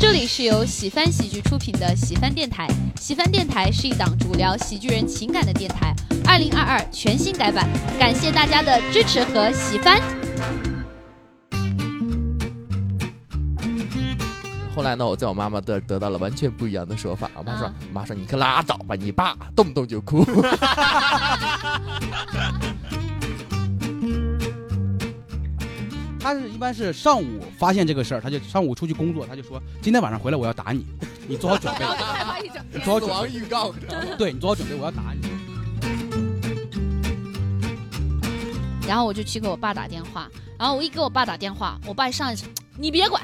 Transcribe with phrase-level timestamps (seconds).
[0.00, 2.66] 这里是由喜翻喜剧出品的喜翻电台。
[2.98, 5.94] 喜翻电台是一档主聊喜剧人情感的电台，
[6.26, 10.00] 二零二二全新改版，感谢大家的支持和喜翻。
[14.74, 17.30] 后来呢，我在我妈妈这儿得到了完全不一样的说法。
[17.34, 20.24] 我妈说：“我妈说你可拉倒吧，你爸动不动就哭。”
[26.20, 30.84] 他是一般是上午发现这个事儿，他就上午出去工作，他就说今天晚上回来我要打你，
[31.26, 31.84] 你做好准备。
[32.72, 33.30] 你做好准备。
[33.38, 33.72] 预告。
[34.18, 35.26] 对你做好准备，我要打你。
[38.86, 40.28] 然后我就去给我爸打电话，
[40.58, 42.36] 然后我一给我爸打电话，我爸一上来，
[42.76, 43.22] 你别管，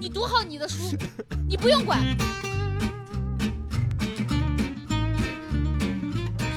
[0.00, 0.96] 你读好你的书，
[1.48, 2.00] 你不用管。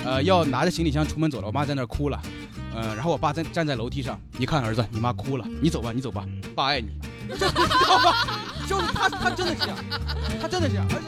[0.06, 2.20] 呃，要拿着行李箱出门走了，我妈在那儿哭了。
[2.76, 6.88] 嗯，然后我爸站站在楼梯上，你看儿子，你妈哭了，你走吧，你走吧，爸爱你，
[7.28, 8.14] 你知道吗？
[8.68, 9.78] 就是他，他真的是这样，
[10.42, 11.08] 他真的是这样，而且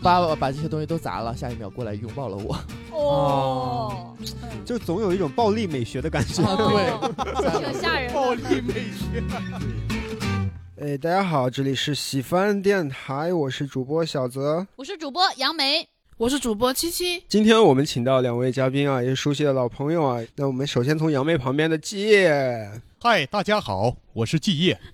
[0.00, 2.56] 爸爸把这些东西都砸了，下一秒过来拥抱了我。
[2.92, 4.14] 哦，
[4.64, 6.92] 就总有一种暴力美学的感觉，对，
[7.72, 8.12] 挺吓人。
[8.12, 9.22] 暴力美学。
[10.80, 15.88] 哎，大家好，这里是喜番电台，我是主播小泽，我是主播杨梅。
[16.18, 20.20] 我是主播七七，今天我们请到两位嘉宾啊，也是熟悉的老朋友啊。
[20.34, 22.26] 那我们首先从杨梅旁边的季，
[23.00, 24.76] 嗨，大家好，我是季业。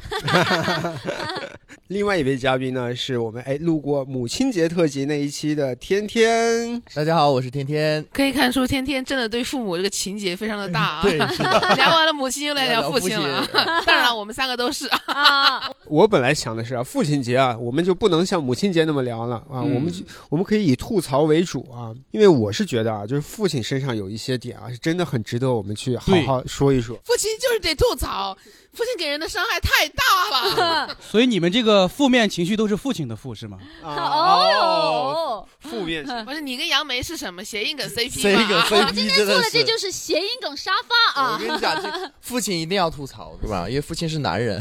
[1.88, 6.82] 另外一位嘉宾呢，是我们哎路过母亲节特辑那一期的天天。
[6.94, 8.04] 大家好，我是天天。
[8.12, 11.02] 可以看出天天真的对父母这个情节非常的大啊。
[11.04, 11.16] 对，
[11.76, 13.46] 聊完了母亲又来聊父亲了。
[13.86, 15.70] 当然了，我们三个都是啊。
[15.86, 19.92] 我本来想的是啊，父亲节啊，我们就不能像母亲节那么聊了啊，我们
[20.30, 26.98] 我们可以以吐槽为主啊，因为我是觉得啊，就是父亲身上有一些点啊，是真的很值得我们去好好说一说。
[27.04, 28.36] 父亲就是得吐槽。
[28.72, 33.56] 父亲给人的伤害太大了， 所以你们这个负面情绪都是父亲的负是吗？
[33.84, 36.04] 哦，负面。
[36.26, 40.72] 不是你跟杨梅是什么谐音梗 CP 谐音梗 CP 今天做的这就是谐音梗沙
[41.14, 41.32] 发啊！
[41.34, 41.88] 我跟你讲，这
[42.20, 43.68] 父亲一定要吐槽， 对吧？
[43.68, 44.60] 因为父亲是男人。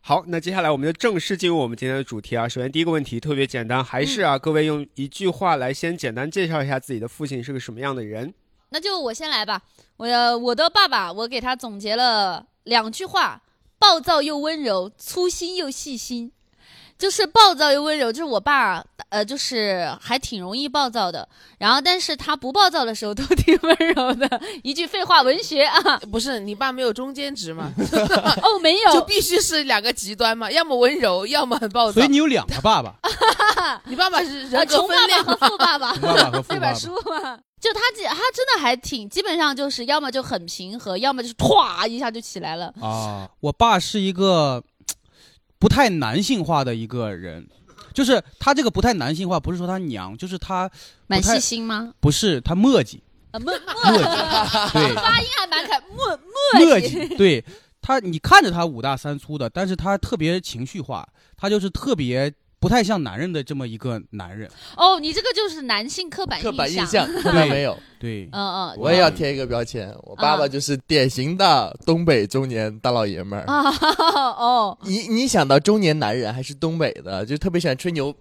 [0.00, 2.48] 好，那接下来我们就正式进入我们今天的主题啊。
[2.48, 8.32] 首先第一个问题特别简单，还是啊，各位用一句话来先简单介绍一下自己的父亲是个什么样的人。
[8.70, 9.60] 那就我先来吧。
[9.96, 13.42] 我我的爸爸，我给他总结了两句话：
[13.78, 16.32] 暴躁又温柔，粗心又细心。
[16.96, 21.26] 就是暴躁又温柔，就是我爸，呃，就是还挺容易暴躁的。
[21.56, 24.40] 然后，但是他不暴躁的时候都挺温柔的。
[24.62, 27.72] 一句废话文学啊，不是你爸没有中间值吗？
[28.44, 31.92] 哦，没有，就必须是两个极端嘛，要么温柔，要么很暴躁。
[31.92, 32.94] 所以你有两个爸爸，
[33.84, 36.54] 你爸爸是人格分裂和富爸爸， 爸爸和富爸爸。
[36.54, 42.74] 这本书嘛，就他，他真的还挺，基本上就是要么就很平和，要么就是唰一下就起来了。
[42.80, 44.64] 啊，我爸是一个。
[45.58, 47.46] 不太男性化的一个人，
[47.92, 50.70] 就是他这个不太男性化，不是说他娘，就是他
[51.06, 51.92] 蛮细心吗？
[52.00, 52.98] 不是，他磨叽，
[53.32, 56.18] 磨磨叽，对，发音还蛮可磨
[56.56, 57.44] 磨叽，对
[57.82, 61.06] 他，你看着他五大三粗的，但是他特别情绪化，
[61.36, 62.32] 他就是特别。
[62.60, 64.48] 不太像男人的这么一个男人。
[64.76, 67.76] 哦，你这个就是男性刻板刻板印象，看到 没有？
[67.98, 73.44] 对，嗯嗯，我也要贴一个标签，我爸爸就是典型的东北中年大老爷们儿。
[73.46, 73.70] 啊。
[74.38, 78.14] 哦，你你想到中年男人还是东北的，就特别喜欢吹牛，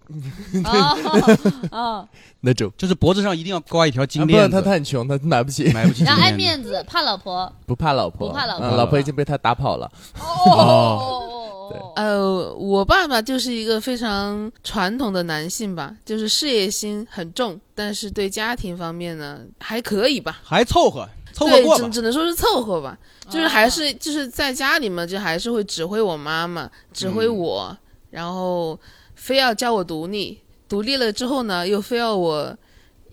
[1.72, 2.08] 哦，
[2.40, 2.72] 那种。
[2.78, 4.56] 就是脖子上一定要挂一条金链子。
[4.56, 6.04] 他他很穷，他买不起，买不起。
[6.06, 9.92] 然后爱面子，怕老婆，不怕老婆，不怕老婆，老婆已经被他打跑了。
[10.18, 11.48] 哦。
[11.96, 21.84] 呃，我爸爸就是一个非常传统的男性吧，就是事业心很重，但是对家庭方面呢还可以吧，还凑合，凑合过吧。
[21.86, 22.98] 只只能说是凑合吧，
[23.30, 27.76] 就是还是就是在家里嘛，就还是会指挥我妈妈，指挥我，
[28.10, 28.80] 然后
[29.16, 32.58] 非要教我独立，独立了之后呢，又非要我，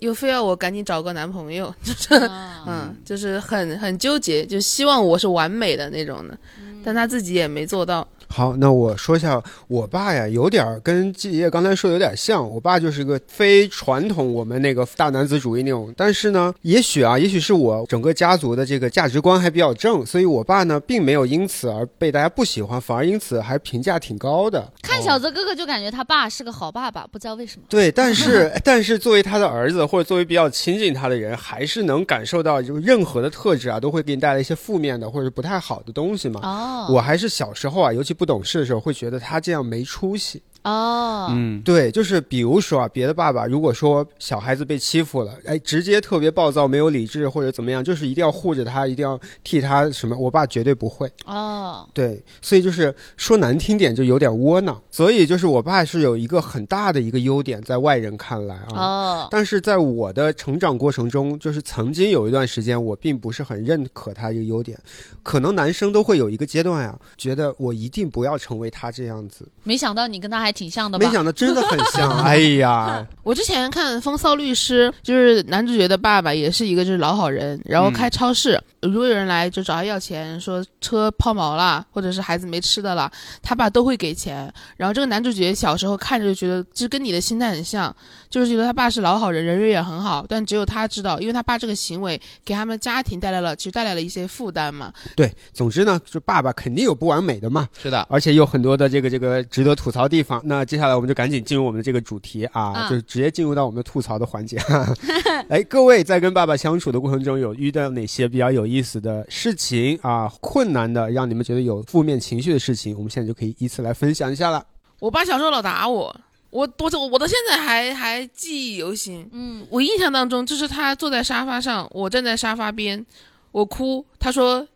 [0.00, 2.30] 又非要我赶紧找个男朋友， 就是
[2.66, 6.38] 嗯，就是很很纠结，就希望我是完美的那种的，
[6.84, 8.06] 但他自己也没做到。
[8.28, 12.46] 好，那我说一下，我爸呀，有点跟季爷爷刚才说的有点像。
[12.48, 24.70] 我爸就是个非传统我们那个大男子主义那种，但是呢，也许啊，也许是我整个家族的这个价值观还比较正，所以我爸呢，并没有因此而被大家不喜欢，反而因此还评价挺高的。
[24.96, 27.66] 看小泽哥哥就感觉他爸是个好爸爸，不知道为什么。
[27.68, 36.40] 对， 但是 但是作为他的儿子或者作为比较亲近他的人，还是能感受到，就任何的特质啊，都会给你带来一些负面的或者不太好的东西嘛。
[36.42, 38.16] 哦，我还是小时候啊，尤其。
[38.16, 50.16] 不懂事的时候会觉得他这样没出息哦，嗯，对，就是比如说啊，别的爸爸如果说小孩子被欺负了，哎，直接特别暴躁，没有理智或者怎么样，就是一定要护着他，一定要替他什么。
[50.16, 51.08] 我爸绝对不会。
[51.24, 54.82] 哦，对，所以就是说难听点，就有点窝囊。
[54.90, 58.74] 所以就是我爸是有一个很大的一个优点，在外人看来啊。
[58.74, 64.76] 哦，但是在我的成长过程中，就是曾经有一段时间，我并不是很认可他这个优点。
[65.22, 69.46] 可能男生都会有一个阶段呀、觉得我一定不要成为他这样子。
[69.62, 71.06] 没想到你跟他还挺像的吧？
[71.06, 83.10] 没想到真的很像， 哎呀，我之前看《风骚律师》，就是男主角的爸爸也是一个就是老好人，然后开超市，如果有人来就找他要钱，说车抛锚了，或者是孩子没吃的了，
[83.42, 84.52] 他爸都会给钱。
[84.76, 87.94] 然后这个男主角小时候看着就觉得，其实跟你的心态很像，
[88.28, 94.92] 就是觉得他爸是老好人，人缘也很好，但只有他知道，因为他爸这个行为给他们家庭带来了其实带来了一些负担嘛。
[95.14, 100.40] 对，总之呢，就爸爸肯定有不完美的嘛，是的，而且有很多的这个这个值得吐槽的地方。
[100.44, 104.58] 那接下来我们就赶紧进入我们的这个主题啊，啊就直接进入到我们的吐槽的环节。
[105.48, 110.30] 哎，各位在跟爸爸相处的过程中，有遇到哪些比较有意思的事情啊？
[110.40, 114.64] 困难的，让你们觉得有负面情绪的事情，我们现在就可以依次来分享一下了。
[114.98, 116.14] 我爸小时候老打我，
[116.50, 119.28] 我我我我到现在还还记忆犹新。
[119.32, 123.04] 嗯，我印象当中就是他坐在沙发上，我站在沙发边，
[123.52, 124.66] 我哭，他说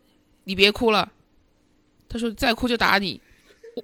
[0.44, 1.11] 你别哭了，
[2.08, 3.20] 他说再哭就打你，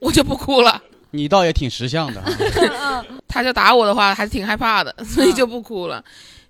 [0.00, 0.82] 我就不哭了。
[1.12, 3.04] 你倒也挺识相的啊。
[3.28, 6.04] 他就打我的话，还是挺害怕的，所以就不哭了。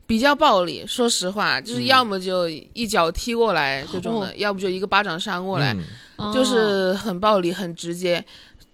[0.07, 5.77] 比较暴力，说实话，就是要么就一脚踢过来这种的，要不就一个巴掌扇过来，
[6.33, 8.25] 就是很暴力、很直接。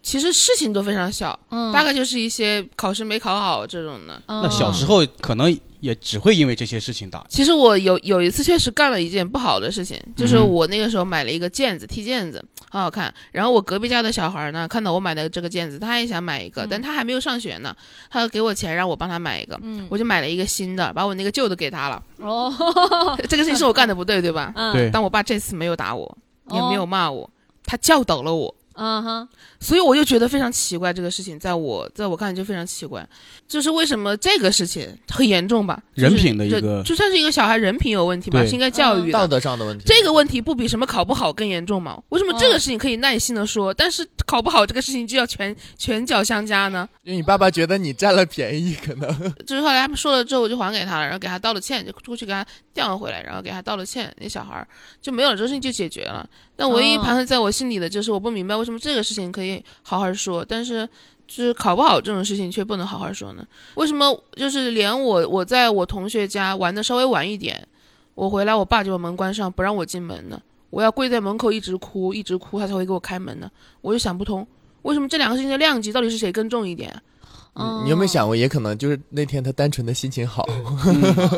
[0.03, 4.21] 其实事情都非常小，嗯，大概就是一些考试没考好这种的。
[4.27, 7.27] 那那小时候可能也只会因为这些事情打。
[7.29, 13.13] 其实我有有一次确实干了一件不好的事情，就是嗯我那个时候买了一个毽子，踢毽子，很好看。
[13.33, 17.77] 然后我隔壁家的小孩呢，看到我买的这个毽子，他也想买一个，嗯但他还没有上学呢，
[18.09, 22.01] 他要给我钱让我帮他买一个，嗯，我就买了一个新的，把我那个旧的给他了。
[22.19, 22.55] 哦，
[23.29, 24.53] 这个事情是我干的不对，对吧？
[24.55, 26.17] 嗯，对，但我爸这次没有打我，
[26.53, 27.29] 也哦没有骂我，
[27.65, 28.55] 他教导了我。
[28.75, 29.29] 嗯哼，
[29.61, 33.07] 所以我就觉得非常奇怪，这个事情在我在我看来就非常奇怪，
[33.47, 35.83] 就是为什么这个事情很严重吧？
[35.95, 39.13] 就是人品的一个就就算是一个小孩人品有问题吧，是应该教育的。
[39.13, 39.85] 道德上的问题。
[39.87, 42.03] 这个问题不比什么考不好更严重吗？
[42.09, 46.89] 为什么这个事情可以耐心的说，但是考不好这个事情就要拳拳脚相加呢？
[47.03, 54.67] 因为你爸爸觉得你占了便宜，可能就是后来他们说了之后，我就还给他了，然后给他道了歉，就出去给他调了回来，然后给他道了歉，那小孩儿
[55.01, 56.29] 就没有了，这个事情就解决了。
[56.63, 60.89] 但唯一哦盘算在我心里的就是，我不明白为什么这个事情可以好好说，但是
[61.27, 63.45] 就是考不好这种事情却不能好好说呢？
[63.75, 67.67] 为什么就是连我我在我同学家玩的稍微晚一点，
[68.15, 70.41] 我回来我爸就把门关上，不让我进门呢？
[70.71, 73.51] 我要跪在门口一直哭一直哭，他才会给我开门呢？
[73.81, 74.47] 我就想不通，
[74.83, 76.95] 为什么这两个事情的量级到底是谁更重一点？
[77.55, 80.43] 嗯你有没有想过，也可能就是那天他单纯的心情好。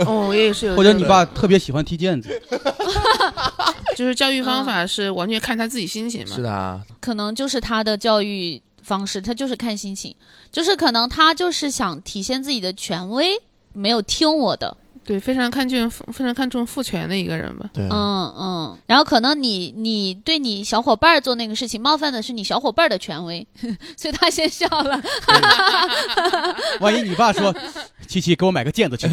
[0.06, 2.40] 哦，我也是有，或者你爸特别喜欢踢毽子，
[3.94, 6.36] 就是教育方法是完全看他自己心情嘛。
[6.36, 10.14] 是的啊，可能就是他的教育方式，他就是看心情，
[10.52, 13.40] 就是可能他就是想体现自己的权威，
[13.72, 17.68] 没有听我的，对，非常看重非常看重父权的一个人吧。
[17.72, 23.46] 对，嗯嗯，然后可能你你对你小伙伴儿做那个事情，冒犯的是你小伙伴儿的权威，
[23.96, 25.00] 所以他先笑了。
[26.80, 27.54] 万一你爸说
[28.08, 29.06] ：“七七，给我买个毽子去。”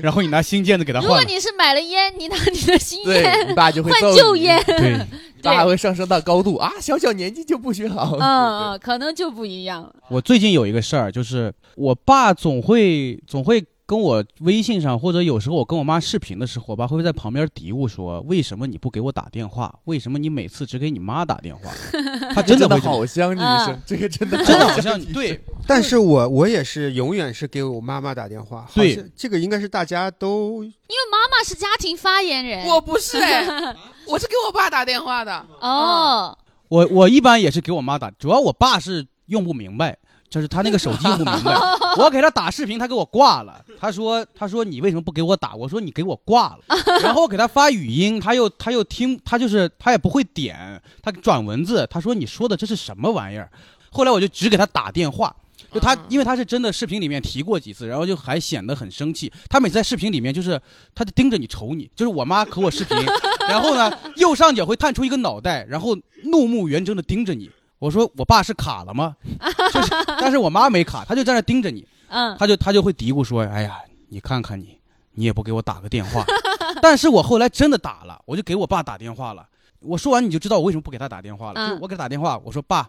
[0.00, 4.98] 然后你拿新毽子给他换，如果你是买了烟，你拿你的新烟你爸就会换旧烟，对，
[5.36, 8.16] 你爸还会上升到高度啊，小小年纪就不学好。
[8.18, 9.94] 嗯嗯，可能就不一样了。
[10.08, 19.80] 我最近有一个事儿，就是我爸总会总会跟我微信上，或者有时候我跟我妈视频的时候，我爸会在旁边嘀咕说：“为什么你不给我打电话？
[19.86, 21.72] 为什么你每次只给你妈打电话？”
[22.32, 33.44] 他真真的好像女啊生，这个真的 真的好像你对，但是我我也是永远是给我妈妈打电话，对这个应该是大家都因为妈妈是家庭发言人，我不是哎，
[34.06, 35.44] 我是给我爸打电话的。
[35.58, 39.98] 哦，我我一般也是给我妈打，主要我爸是用不明白，
[40.30, 41.54] 就是他那个手机用不明白，
[41.98, 43.62] 我给他打视频，他给我挂了。
[43.80, 45.54] 他说他说你为什么不给我打？
[45.56, 46.60] 我说你给我挂了。
[47.02, 53.50] 然后我给他发语音，他又他又听，他就是他也不会点，他转文字，他说你说的这是什么玩意儿？
[53.90, 55.34] 后来我就只给他打电话。
[55.72, 59.32] 就他，因为他是真的视频里面提过几次，然后就还显得很生气。
[59.48, 60.60] 他每次在视频里面就是，
[60.96, 62.96] 他就盯着你瞅你，就是我妈和我视频，
[63.48, 67.48] 然后呢，右上角会探出一个脑袋，然后怒目圆睁的盯着你。
[67.80, 69.16] 我说我爸是卡了吗？
[69.74, 74.78] 就是，但是我妈没卡，她就在那盯着你，嗯，他就她就会嘀咕说：“哎呀，你看看你，
[75.12, 76.24] 你也不给我打个电话。
[76.80, 79.46] ”但是我后来真的打了，我就给我爸打电话了。
[79.80, 81.54] 我说完你就知道我为什么不给他打电话了。
[81.60, 82.88] 嗯就我给他打电话，我说爸，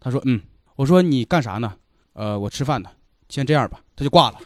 [0.00, 0.40] 他说嗯，
[0.74, 1.74] 我说你干啥呢？
[2.14, 2.90] 呃，我吃饭呢，
[3.28, 4.38] 先这样吧，他就挂了。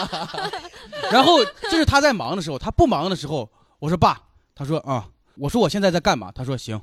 [1.10, 4.20] 然后就是他在忙的时候，他不忙的时候，我说爸，
[4.54, 6.30] 他说啊，我说我现在在干嘛？
[6.32, 6.80] 他说行，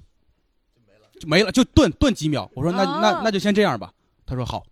[1.19, 2.49] 就没了，就顿顿几秒。
[2.53, 3.91] 我说那那那就先这样吧。
[4.25, 4.63] 他说好，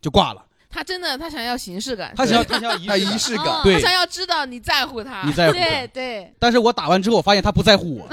[0.00, 0.44] 就挂了。
[0.74, 6.34] 他真的，他想要形式感，他想要他想要仪式感，对，他想要知道你在乎他，你在乎对对。
[6.38, 8.08] 但是我打完之后，我发现他不在乎我，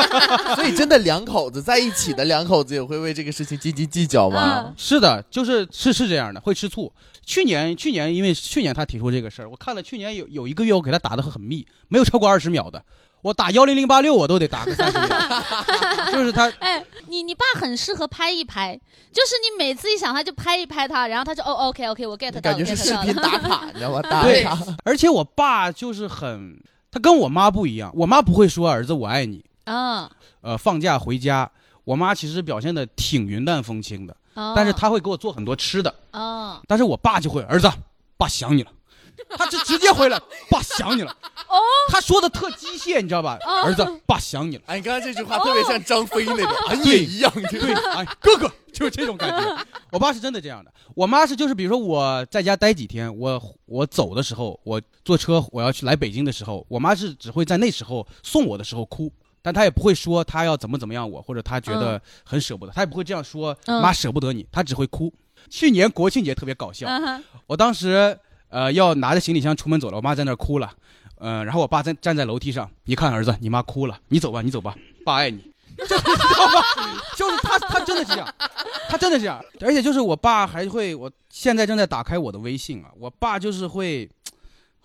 [0.56, 4.72] 所以真的两口子在一起的两口子也会为这个事情斤斤计较吗？
[4.78, 6.90] 是的，就是是是这样的，会吃醋。
[7.26, 12.82] 去年去年因为去年他提出这个事儿，我看了去年有有一个月我给他打的很密，没有超过二十秒的。
[13.22, 16.48] 我打幺零零八六，我都得打个三十秒，就是他。
[16.60, 18.78] 哎，你你爸很适合拍一拍，
[19.12, 24.00] 就是你每次一想他就拍一拍他，然后他就哦，OK OK，我 get 到，感觉是视频打卡，你知道吗？
[24.08, 24.58] 打卡。
[24.84, 26.58] 而且我爸就是很，
[26.90, 30.10] 他跟我妈不一样，我妈不会说儿子我爱你啊。
[30.40, 31.50] 呃，放假回家，
[31.84, 34.16] 我妈其实表现的挺云淡风轻的，
[34.54, 36.62] 但是他会给我做很多吃的啊。
[36.68, 37.68] 但是我爸就会，儿子，
[38.16, 38.70] 爸想你了。
[39.36, 40.20] 他就直接回来，
[40.50, 41.10] 爸想你了。
[41.48, 41.56] 哦，
[41.88, 43.38] 他说的特机械，你知道吧？
[43.64, 44.62] 儿子，爸想你了。
[44.66, 49.64] 哎，你刚才这句话特别像张飞那种，俺也一样，对，哎，哥哥就是这种感觉。
[49.90, 59.10] 我爸是真的这样的，我妈是就是，比如说我在家待几天，我我走的时候，我坐车我要去来北京的时候，我妈是只会在那时候送我的时候哭，
[59.40, 63.56] 但她也不会说她要怎么怎么样我，或者她觉得很舍不得，她也不会这样说。
[63.66, 65.12] 妈舍不得你，她只会哭。
[65.48, 66.86] 去年国庆节特别搞笑，
[67.46, 68.18] 我当时。
[68.48, 70.72] 呃，要拿着行李箱出门走了，我妈在那儿哭了，
[71.18, 74.74] 呃，然后我爸在站在楼梯上，一看儿子，你妈哭了，你走吧，你走吧，
[75.04, 75.38] 爸爱你，
[75.76, 76.62] 知道吗？
[77.16, 78.34] 就是他，他真的是这样，
[78.88, 84.08] 他真的是这样，而且就是我爸还会，我现在正在打开我的微信啊，我爸就是会。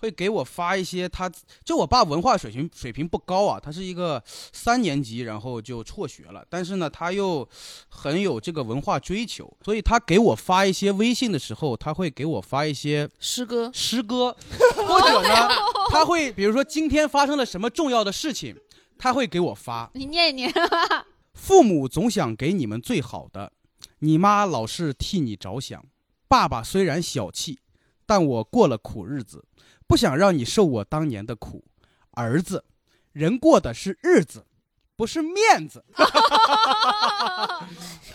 [0.04, 1.32] 会给我发一些，他
[1.64, 6.46] 就我爸文化水平水平不高啊，他是一个三年级，然后就辍学了。
[6.50, 7.48] 但是呢，他又
[7.88, 14.36] 很有这个文化追求，所以他给我发一些微信的时候，他会给我发一些诗歌，诗歌，
[14.76, 15.48] 或者呢，
[15.90, 18.58] 他会比如说今天发生了什么重要的事情，
[18.98, 19.90] 他会给我发。
[19.94, 20.54] 你念一念。
[21.34, 23.54] 父母总想给你们最好的，
[24.00, 25.82] 你妈老是替你着想。
[26.28, 27.60] 爸爸虽然小气，
[28.06, 29.46] 但我过了苦日子。
[29.88, 31.64] 不想让你受我当年的苦，
[32.12, 32.64] 儿子，
[33.12, 34.46] 人过的是日子，
[34.96, 35.84] 不是面子。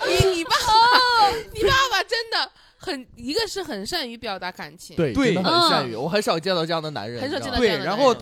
[0.06, 5.94] 你 你爸爸，你爸爸真的很，一个是很善于表达感情，对，真的很善于。
[5.94, 8.16] 我很少见到这样的男人，很少见到对，然后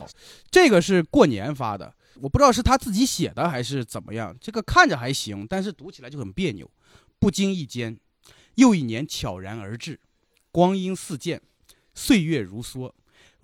[0.50, 4.36] 这个是过年发的，我不知道是他自己写的还是怎么样。
[4.40, 6.70] 这个看着还行，但是读起来就很别扭。
[7.18, 7.98] 不经意间，
[8.56, 10.00] 又一年悄然而至，
[10.50, 11.40] 光阴似箭，
[11.94, 12.92] 岁月如梭。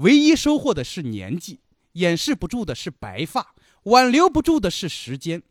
[0.03, 1.61] 唯一收获的是年纪，
[1.93, 3.55] 掩饰不住的是白发，
[3.85, 5.43] 挽留不住的是时间。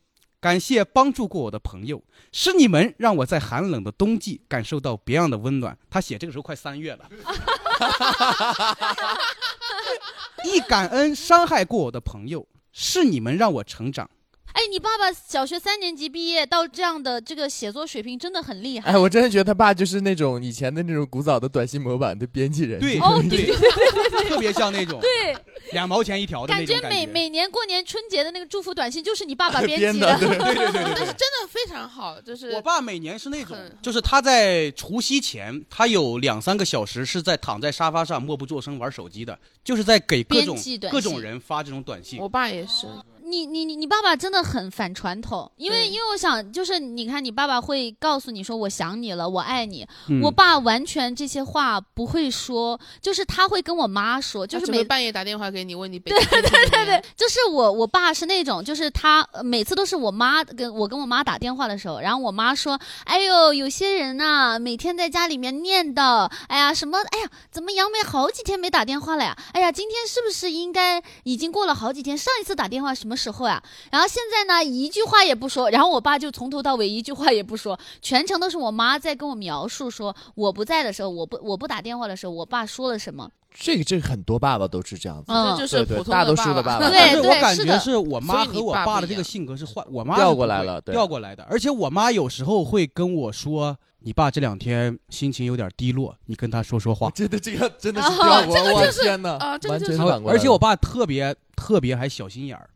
[0.41, 5.77] 感谢帮助过我的朋友，是你们让我在寒冷的冬季感受到别样的温暖。
[5.89, 7.09] 他写这个时候快三月了，
[10.43, 14.09] 一感恩伤害过我的朋友，是你们让我成长。
[14.53, 18.91] 哎，你爸爸小学三年级毕业到这样的这个写作水平真的很厉害。
[18.91, 22.79] 哎，我真的觉得他爸就是那种以前的那种古早的短信模板的编辑人。
[22.79, 24.99] 对，哦，对对对对对，特别像那种。
[24.99, 25.35] 对，
[25.71, 26.97] 两毛钱一条的那种感觉。
[26.97, 30.17] 每每年过年春节的那个祝福短信就是你爸爸 编辑的。
[30.19, 30.93] 对 对对对对。
[30.95, 40.57] 但是真的非常好，就是我爸每年是那种，就是他在除夕前，他有两三个小时是在躺在沙发上默不作声玩手机的，就是在给各种
[40.91, 42.19] 各种人发这种短信。
[42.19, 42.85] 我爸也是。
[43.31, 49.87] 你你你你爸爸真的很反传统，因为因为我想就是你看你爸爸会告诉你说我想你了，我爱你。
[50.21, 55.97] 我爸完全这些话不会说，就是他会跟我妈说，就是每半夜打电话给你问你。
[55.97, 69.37] 对对对对，就是我我爸是那种，就是他每次都是我妈跟我跟我妈打电话的时候，然后我妈说，哎呦有些人呐每天在家里面念叨，哎呀什么，哎呀怎么杨梅好几天没打电话了呀？
[69.53, 72.17] 哎呀今天是不是应该已经过了好几天？
[72.17, 73.15] 上一次打电话什么？
[73.21, 73.61] 时候呀，
[73.91, 83.29] 然后现在呢，一句话也不说，然后我爸就从头到尾一句话也不说，全程都是我妈在跟我描述说我不在的时候，我不我不打电话的时候，我爸说了什么。
[83.53, 86.89] 这个这个很多爸爸都是这样子，这就是普通大多数的爸爸。
[86.89, 91.43] 对对，我感觉是我妈和我爸的这个性格是换，我妈调过来了，调过来的。
[91.49, 97.09] 而且我妈有时候会跟我说：“你爸这两天心情有点低落，你跟他说说话。
[97.13, 99.37] ”真的这个真的是调过来， 我天哪，
[99.67, 100.37] 完全反过来。
[100.37, 102.69] 而且我爸特别特别还小心眼儿。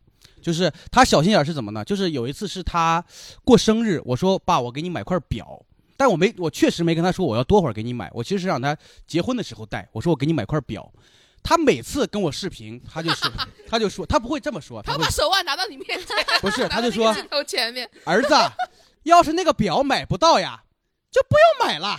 [0.45, 1.83] 就是他小心眼是怎么呢？
[1.83, 3.03] 就是有一次是他
[3.43, 5.59] 过生日，我说爸，我给你买块表，
[5.97, 9.89] 但我没，我确实没跟他说我要多会儿给你买，我其实是让他结婚的时候戴。
[9.91, 10.87] 我说我给你买块表，
[11.41, 13.25] 他每次跟我视频，他就是
[13.67, 18.35] 他就说他不会这么说，他把手腕拿到你面前， 不是，他就说镜头前面，儿子，
[19.01, 20.61] 要是那个表买不到呀，
[21.09, 21.97] 就不用买了。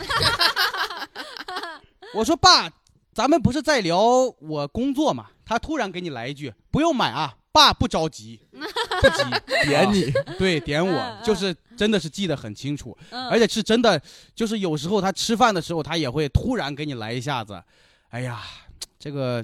[2.14, 2.70] 我说爸，
[3.12, 4.00] 咱们不是在聊
[4.38, 5.30] 我工作嘛？
[5.44, 9.24] 他突然给你来一句，不用买啊，爸不着急，不急，
[9.66, 13.98] 点你，对，点我嗯，就是真的是记得很清楚，嗯而且是真的，
[14.34, 17.62] 就是有时候他吃饭的时候，他也会突然给你来一下子，
[18.10, 18.42] 哎呀，
[18.98, 19.42] 这个。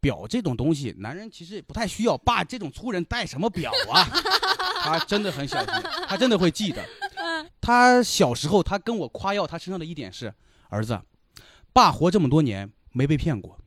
[0.00, 2.14] 表这种东西，男人其实不太需要。
[2.18, 4.04] 爸这种粗人戴什么表啊？
[4.84, 5.68] 他真的很小心，
[6.06, 6.84] 他真的会记得。
[7.58, 10.30] 他小时候，他跟我夸耀他身上的一点是，
[10.68, 11.00] 儿子，
[11.72, 13.58] 爸活这么多年没被骗过，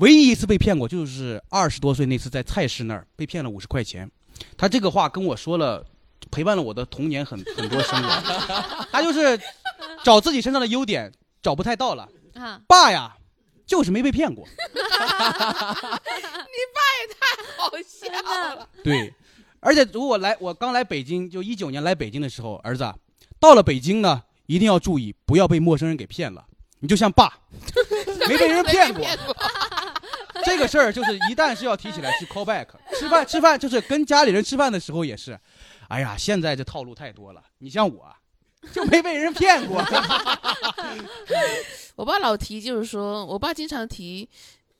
[0.00, 4.10] 唯一一次被骗过就是二十多岁那次在菜市那儿被骗了五十块钱。
[4.56, 5.84] 他这个话跟我说了，
[6.30, 8.08] 陪伴了我的童年很很多生活。
[8.90, 9.38] 他就是
[10.02, 13.14] 找自己身上的优点找不太到了，啊，爸呀，
[13.66, 14.48] 就是没被骗过。
[14.72, 14.88] 你爸
[16.96, 17.26] 也太
[17.58, 18.10] 好笑
[18.56, 19.12] 了， 对，
[19.60, 22.90] 而且如果来我刚来北京，就一九年来北京的时候，儿子
[23.38, 26.46] 到了北京呢，一定要注意不要被陌生人给骗了。
[26.82, 27.38] 你就像爸，
[28.26, 29.06] 没被人骗过。
[30.44, 32.66] 这个事儿就是一旦是要提起来是 call back，
[32.98, 35.38] 吃饭吃饭就是跟家里人吃饭的时候也是，
[35.88, 37.42] 哎呀，现在这套路太多了。
[37.58, 38.06] 你像我，
[38.72, 39.82] 就没被人骗过。
[41.96, 44.28] 我爸老提，就是说我爸经常提，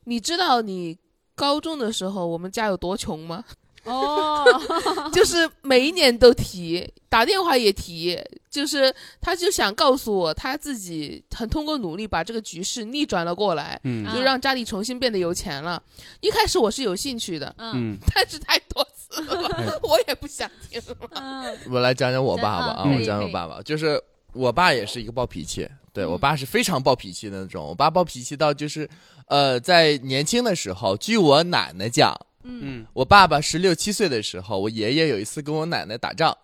[0.04, 0.98] 你知道你
[1.34, 3.44] 高中的时候我们家有多穷吗？
[3.84, 4.44] 哦，
[5.12, 8.18] 就是每一年都提，打电话也提，
[8.50, 13.80] 就是他就想告诉我他自己很通过努力把这个局势逆转了过来，
[14.14, 15.82] 就让家里重新变得有钱了。
[16.20, 17.72] 一开始我是有兴趣的，嗯。
[17.94, 19.20] 嗯但是太多次
[19.56, 19.64] 哎。
[19.64, 20.96] 了， 我也不想听了。
[21.12, 21.58] 嗯。
[21.70, 22.92] 我来讲讲我爸爸啊，嗯。
[22.94, 24.00] 我讲讲我爸爸，就是
[24.32, 27.64] 我爸也是一个暴脾气，对我爸是非常暴脾气的那种。
[27.64, 28.88] 我爸暴脾气到就是，
[29.26, 32.60] 呃，在年轻的时候，据我奶奶讲，嗯。
[32.62, 36.36] 嗯我爸爸十六七岁的时候，我爷爷有一次跟我奶奶打仗，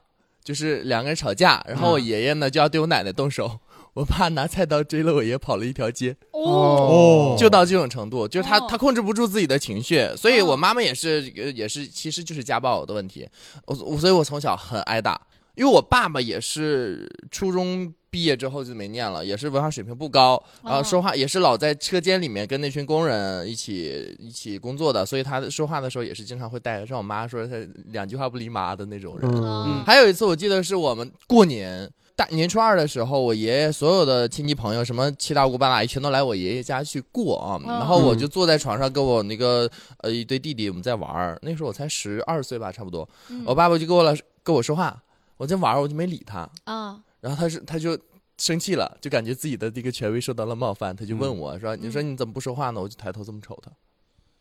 [0.44, 3.58] 就是两个人吵架，然后我爷爷呢就要对我奶奶动手，
[3.94, 8.66] 我爸拿菜刀追了我爷跑了一条街，哦，就到这种程度，就是他哦。
[8.68, 13.28] 他控制不住自己的情绪，所以我妈妈也是呃也是其实就是家暴的问题，
[13.64, 15.20] 我我所以我从小很挨打，
[15.54, 27.56] 因为我爸爸也是初中毕业之后就没念了，也是文化水平不高，然后说话也是老在车间里面跟那群工人一起一起工作的，所以他说话的时候也是经常会带让我妈说他
[27.88, 29.30] 两句话不离妈的那种人。
[29.30, 31.90] 嗯还有一次我记得是我们过年。
[32.16, 37.60] 大年初二的时候，我爷爷所有的亲戚朋友，什么七大姑八大姨，全都来我爷爷家去过啊。
[37.62, 41.38] 嗯然后我就坐在床上，跟我那个呃一堆弟弟我们在玩儿。
[41.42, 43.06] 那时候我才十二岁吧，差不多。
[43.28, 44.98] 嗯我爸爸就跟我老跟我说话，
[45.36, 46.48] 我在玩儿，我就没理他。
[46.64, 47.98] 啊，然后他是他就
[48.38, 53.70] 生气了，就感觉自己的这个权威受到了冒犯，他就问我说：“你说你怎么不说话呢？”我就抬头这么瞅他，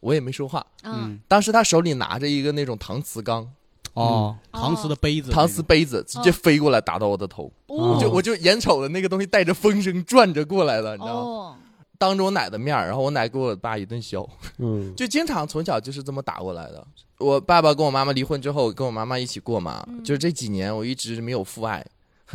[0.02, 0.66] 我也没说话。
[0.84, 3.50] 嗯嗯当时他手里拿着一个那种搪瓷缸、
[3.94, 7.94] 哦，搪瓷的杯子，搪瓷杯子，直接飞过来打到我的头，哦。
[7.94, 11.22] 我就我就眼瞅着那个东西带着风声转着过来了，你知道吗？
[11.22, 11.56] 哦，
[11.98, 16.86] 当着我奶的面儿，然后我奶给我爸一顿削，嗯， 就经常从小就是这么打过来的。
[17.20, 20.04] 我爸爸跟我妈妈离婚之后，跟我妈妈一起过嘛，嗯。
[20.04, 21.86] 就是这几年我一直没有父爱，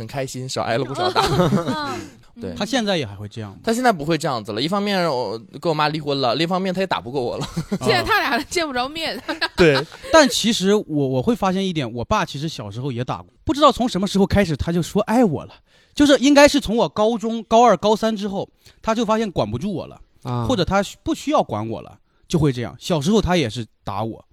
[0.01, 1.21] 很开心，少挨了不少打。
[1.29, 1.99] 嗯
[2.39, 3.57] 对他现在也还会这样吗？
[3.61, 7.45] 他现在不会这样子了，一方面我跟我妈离婚了，另一方面他也打不过我了。
[7.81, 9.21] 现在他俩见不着面，
[9.55, 9.77] 对，
[10.13, 15.53] 但其实我我会发现一点，我爸其实小时候也打过，不知道从什么时候开始他就说爱我了，
[15.93, 18.49] 就是应该是从我高中高二高三之后，
[18.81, 22.73] 他就发现管不住我了，啊，或者他不需要管我了，就会这样。
[22.79, 24.25] 小时候他也是打我，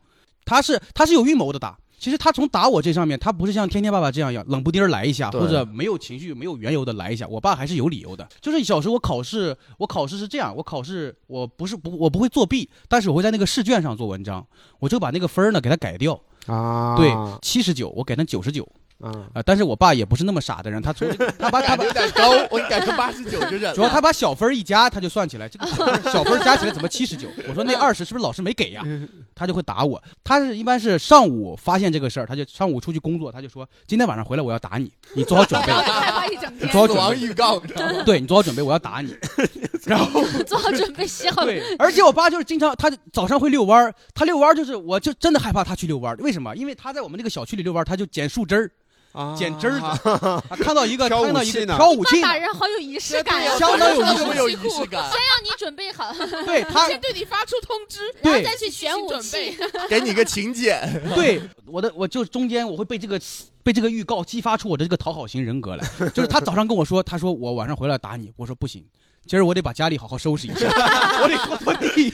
[0.44, 1.76] 他是他是有预谋的打。
[1.98, 7.26] 其实他从打我这上面，他不是像天天爸爸这样样冷不丁儿来一下，或者没有情绪、没有缘由的来一下。
[7.26, 8.28] 我爸还是有理由的。
[8.40, 14.46] 就是小时候我考试，我考试是这样，我考试我不是不我不会作弊，但是我会在那个试卷上做文章，
[14.78, 16.20] 我就把那个分儿呢给他改掉。
[16.46, 18.66] 啊，对，七十九，我改成九十九
[19.00, 19.42] 啊，啊。
[19.44, 21.08] 但是我爸也不是那么傻的人，他从
[21.38, 23.74] 他把他把有点高，我改成八十九就忍了。
[23.74, 25.66] 主要他把小分一加，他就算起来，这个
[26.10, 27.28] 小分加起来怎么七十九？
[27.48, 28.82] 我说那二十是不是老师没给呀？
[29.34, 30.02] 他就会打我。
[30.24, 37.58] 他是一般是上午发现这个事儿，他就上午出去工作，他就说今天晚上回来我要打你，你做好准备然，后就害怕一整天，你做好死亡准备，预告？
[38.04, 39.16] 对你做好准备，我要打你。
[39.86, 41.32] 然后做好准备笑。
[41.44, 46.54] 对，而且我爸就是经常他早上会遛弯儿，他遛弯儿就是我就真的害怕他去遛弯儿，为什么？
[46.56, 48.70] 因为他在我们那个小区里遛弯儿，他就捡树枝儿。
[49.18, 56.12] 啊捡枝儿子，看到一个 看到一个挑武器打，人好有仪式感呀，相当有仪式这么仪式感，先让你准备好，
[56.46, 59.56] 对他先对你发出通知，然后再去选武准器。
[59.88, 60.78] 给你个请柬。
[61.16, 63.20] 对我的我就中间我会被这个
[63.64, 68.84] 被这个预告激发出我的这个讨好型人格来，就是他早上跟我说，他说我晚上回来打你，我说不行。
[69.28, 70.66] 今儿我得把家里好好收拾一下，
[71.22, 72.10] 我得拖拖地，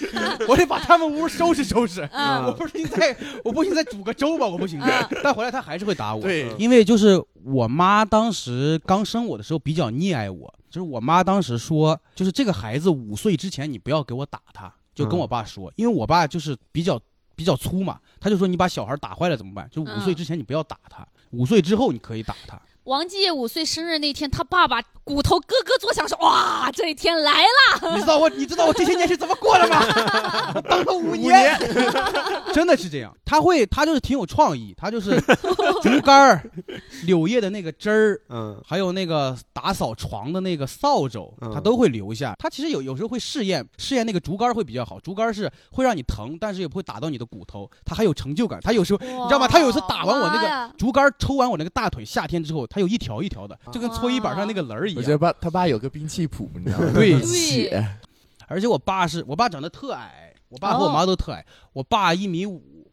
[0.49, 2.07] 我得把他们屋收拾收拾。
[2.13, 5.09] 嗯我不行再，我不行再煮个粥吧，我不行嗯。
[5.23, 6.21] 但回来他还是会打我。
[6.21, 17.01] 对因为就是我妈当时刚生我的时候比较溺爱我，就是我妈当时说，就是这个孩子五岁之前你不要给我打他，就跟嗯我爸说，因为我爸就是比较
[17.37, 19.69] 比较粗嘛，他就说你把小孩打坏了怎么办？
[19.71, 22.61] 就五嗯岁之前你不要打他，五岁之后你可以打他。
[22.85, 27.95] 王继业五岁生日那天，他爸爸骨头咯咯作响，说：“哇，这一天来了。
[27.95, 29.81] 你知道我你知道我这些年是怎么过的吗？
[30.55, 31.59] 我等了五年，
[32.53, 33.15] 真的是这样。
[33.25, 35.19] 他会他就是挺有创意，他就是
[35.83, 36.51] 竹竿儿、
[37.05, 38.21] 柳叶的那个枝儿。
[38.29, 42.35] 嗯还有那个打扫床的那个扫帚，嗯他都会留下。
[42.39, 48.61] 他其实有有时候会试验试验那个竹竿会比较好，竹竿是会让你疼，但是也不会打到你的骨头，他还有成就感。
[48.63, 49.49] 他有时候你你知道吗？
[49.49, 55.01] 他有一次打完我那个个，竹竿，抽完我那个大腿，夏天之后，它有一条一条的，就跟搓衣板上那个棱儿一样。
[55.01, 56.91] 我觉得爸他爸有个兵器谱，你知道吗？
[56.93, 57.89] 对 血
[58.49, 61.47] 而且我爸是我爸长得特矮，我爸和我妈都特矮。
[61.73, 62.91] 我爸一米五，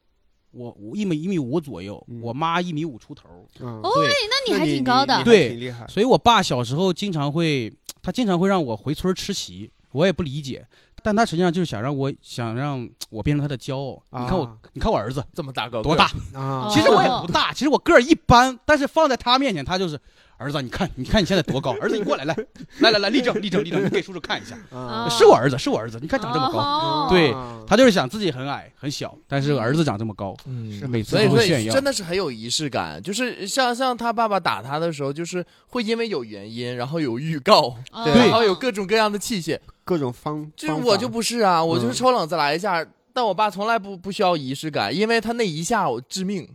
[0.52, 3.28] 我我一米一米五左右，嗯我妈一米五出头。
[3.60, 5.24] 嗯，哦对，那你还挺高的。
[5.24, 5.88] 对挺厉害。
[5.88, 10.64] 所以我爸小时候经常会，他经常会让我回村吃席，我也不理解。
[11.04, 14.02] 但他实际上就是想让我想让我变成他的骄傲。
[14.10, 16.12] 啊你看我，你看我儿子这么大个多大？
[16.34, 20.00] 啊，其实我也不大，其实我个儿一般，但是放在他面前，他就是
[20.38, 22.36] 儿子，你看，你看你现在多高，儿子你过来，来，
[22.80, 27.08] 来来来，立正立正立正，你给叔叔看一下，啊是我儿子，是我儿子，你看长这么高，哦。
[27.10, 38.14] 对啊他就是想自己很矮很小，但是儿子长这么高，嗯是每次所以所都会炫耀以真的是很有仪式感，就是像像他爸爸打他的时候，就是会因为有原因，然后有预告，对。
[38.14, 39.60] 然后有各种各样的器械。
[39.84, 41.96] 各种方，就是我就不是啊，我就是嗯。
[41.96, 46.48] 抽冷子来一下，但我爸从来不不需要仪式感，因为他那一下我致命，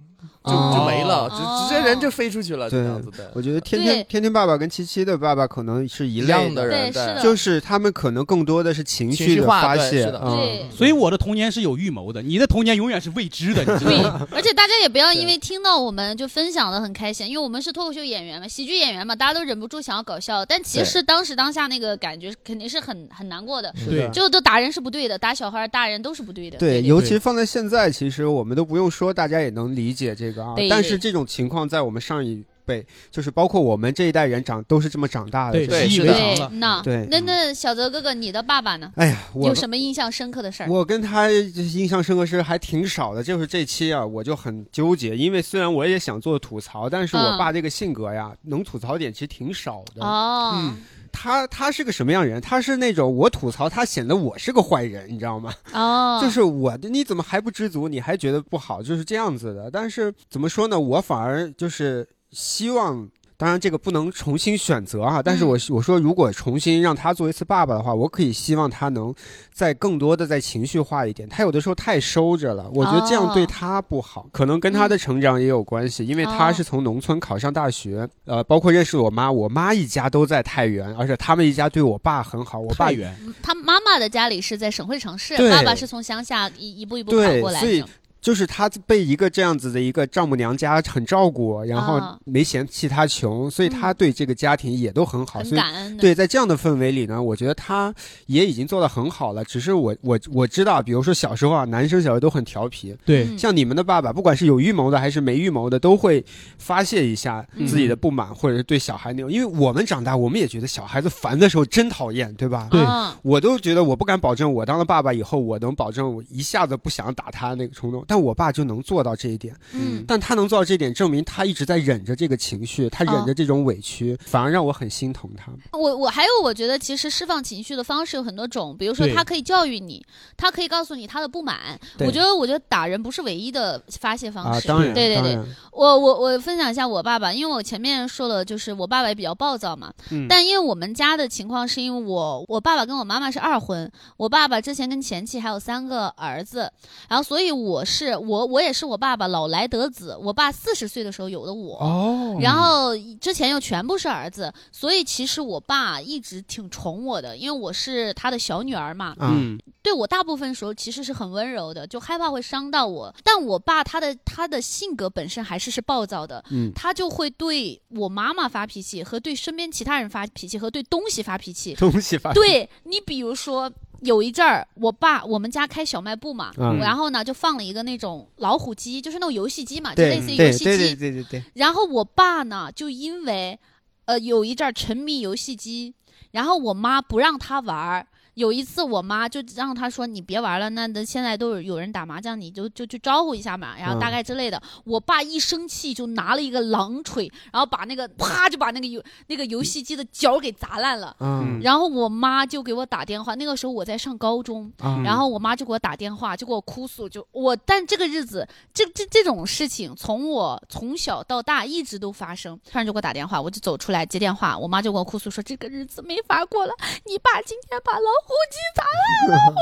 [0.46, 0.72] 就哦。
[0.74, 1.66] 就没了，哦。
[1.68, 3.30] 直直接人就飞出去了，这对样子的。
[3.35, 7.22] 我觉得天天天天爸爸跟七七的爸爸可能是一样的人，对是的。
[7.22, 10.37] 就是他们可能更多的是情情绪绪的化发泄是的，嗯。
[10.37, 10.66] 对。
[10.76, 23.72] 所以我的童年是有预谋的，你的童年永远是未知的，你知道对吗？，而且大家也不要因为听到我们就分享的很开心，因为我们是脱口秀演员嘛，喜剧演员嘛，大家都忍不住想要搞笑，但其实当时当下那个感觉肯定是很很难过的。
[23.88, 24.09] 对。
[24.12, 26.56] 就都打人是不对的，打小孩儿、大人都是不对的。
[26.59, 30.55] 对，对尤其放在现在，其实我们都不用说，大家也能理解这个啊。
[30.68, 35.53] 但是这种情况在我们上一辈，就是包括我们这一代人长都是这么长大的。
[35.53, 36.51] 对对是的为常了。
[36.55, 38.92] 那对那那小泽哥哥，你的爸爸呢？
[38.96, 40.68] 哎呀，我有什么印象深刻的事儿？
[40.68, 50.05] 我跟他印象深刻是还挺少的，就是这期啊，我就很纠结，因为虽然我也想做吐槽，但是我嗯爸这个性格呀，能吐槽点其实挺少的。
[50.05, 50.77] 哦，嗯
[51.18, 52.38] 他他是个什么样人？
[52.40, 55.55] 他是那种我吐槽他显得我是个坏人，你知道吗？
[55.72, 57.88] 哦，就是我的，你怎么还不知足？
[57.88, 59.70] 你还觉得不好，就是这样子的。
[59.70, 60.79] 但是怎么说呢？
[60.79, 63.09] 我反而就是希望。
[63.38, 65.22] 当然，这个不能重新选择啊。
[65.22, 69.14] 但是我我说，如果重新让他做一次爸爸的话，我可以希望他能
[69.53, 71.29] 再更多的再情绪化一点。
[71.29, 74.27] 他有的时候太收着了，我觉得这样对他不好。
[74.33, 82.59] 可能跟他的成长也有关系，因为他是从农村考上大学，呃，包括认识我妈，我妈一家都在太原，而且他们一家对我爸很好。
[82.59, 87.85] 我爸太原，他妈妈的家里是在省会城市，爸爸是从乡下一一步一步跑过来的。
[88.26, 95.38] 就是他被一个这样子的一个丈母娘家很照顾，然后啊没嫌弃他穷，所以他对这个家庭也都很好。
[95.38, 95.96] 很所以感恩。
[95.96, 97.94] 对，在这样的氛围里呢，我觉得他
[98.26, 99.44] 也已经做得很好了。
[99.44, 106.24] 只是我我我知道，比如说小时候啊，男生小时候都很调皮，对嗯像你们的爸爸，不管是有预谋的还是没预谋的，都会
[106.58, 109.30] 发泄一下自己的不满，或者是对小孩那种。
[109.30, 112.66] 因为我们长大，我们也觉得小孩子烦的时候真讨厌，对吧？
[112.72, 119.55] 对啊我都觉得我不敢保证，我当了爸爸以后，我能保证我一下子不想打他那个冲动，但我爸就能做到这一点。
[119.72, 125.52] 嗯，但他能做到这一点，证明他一直在忍着这个情绪，他忍着这种委屈，反而让我很心疼他。
[125.72, 130.05] 我我还有，我觉得其实释放情绪的方式有很多种，比如说他可以教育你，
[130.37, 131.79] 他可以告诉你他的不满。
[132.00, 134.68] 我觉得，我觉得打人不是唯一的发泄方啊，式。
[134.68, 135.38] 当然，对对对，
[135.72, 139.92] 我我我分享一下我爸爸，因为我前面说了，就是我爸爸也比较暴躁嘛。
[140.11, 146.70] 嗯但因为我们家的情况是因为我我爸爸跟我妈妈是二婚，我爸爸之前跟前妻还有三个儿子，
[147.09, 151.78] 然后所以我是我我也是我爸爸老来得子，我爸四十岁的时候有的我。
[151.78, 159.14] 哦然后之前又全部是儿子，所以其实我爸一直挺宠我的，因为我是他的小女儿嘛。
[159.18, 163.14] 啊，嗯，对我大部分时候其实是很温柔的，就害怕会伤到我。
[163.24, 171.74] 但我爸他的他的性格本身还是是暴躁的，嗯他就会对我妈妈发脾气，和对身边其他人发脾气，和对东西发脾气。
[171.74, 173.72] 东西发对你比如说。
[174.02, 176.78] 有一阵儿，我爸我们家开小卖部嘛，嗯。
[176.78, 180.64] 然后呢就放了一个那种老虎机，就是那种游戏机嘛，就对类似于游戏机。
[180.64, 183.59] 对对对对对对，然后我爸呢，就因为
[184.04, 185.94] 呃有一阵儿沉迷游戏机，
[186.30, 188.06] 然后我妈不让他玩儿，
[188.37, 194.62] 有一次我妈就让他说你别玩了，那那现在都有有人打麻将，你就就去招呼一下嘛，然后大嗯概之类的。
[194.85, 201.16] 我爸一生气就拿了一个狼锤，然后把那个啪就把那个游那个游戏机的角给砸烂了。
[201.20, 212.55] 嗯然后我妈就给我打电话，那个时候我在上高中，啊然后我妈就给我打电话，就给我哭诉，就我，但这个日子，这这这种事情，从我从小到大一直都发生。
[212.70, 216.75] 突然就给我打电话，我就走出来接电话，我妈就给我哭诉说这个日子没法过了，
[217.07, 219.56] 你爸今天把老虎机砸烂了，我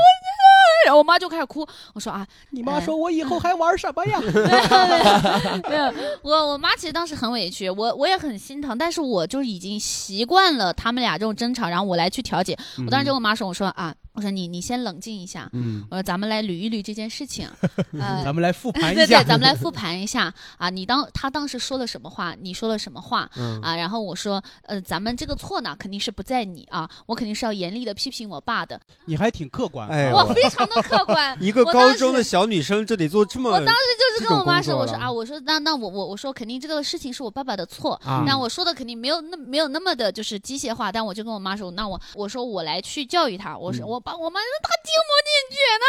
[0.85, 4.19] 然后我妈就开始哭，我说啊，你妈说我以后还玩什么呀？
[5.67, 12.57] 没有，我我妈其实当时很委屈，我我也很心疼，但是我就已经习惯了他们俩这种争吵，然后我来去调解。
[12.85, 17.47] 我当时就跟我妈说，我说啊，我说你你先冷静一下，嗯我说咱们来捋一捋这件事情，
[17.99, 19.05] 呃，咱们来复盘一下。
[19.05, 23.75] 对对，咱们来复盘一下啊，你当他当时说了什么话，你说了什么话嗯啊？
[23.75, 29.87] 然后我说，呃，咱们这个错呢，肯定是不在你啊，我肯定是要严厉的批评我爸的，你还挺客观。
[29.89, 31.37] 哎我我非常的客观。
[31.43, 33.81] 一个高中的小女生这里做这么我当时
[34.19, 45.85] 就是跟我妈说，我说啊，我说那那我我我说肯定这个事情是我爸爸的错，啊那我说的肯定没有那没有那么的就是机械化，但我就跟我妈说，那我我说我来去教育他，我说、嗯我爸我妈说他听不进去，他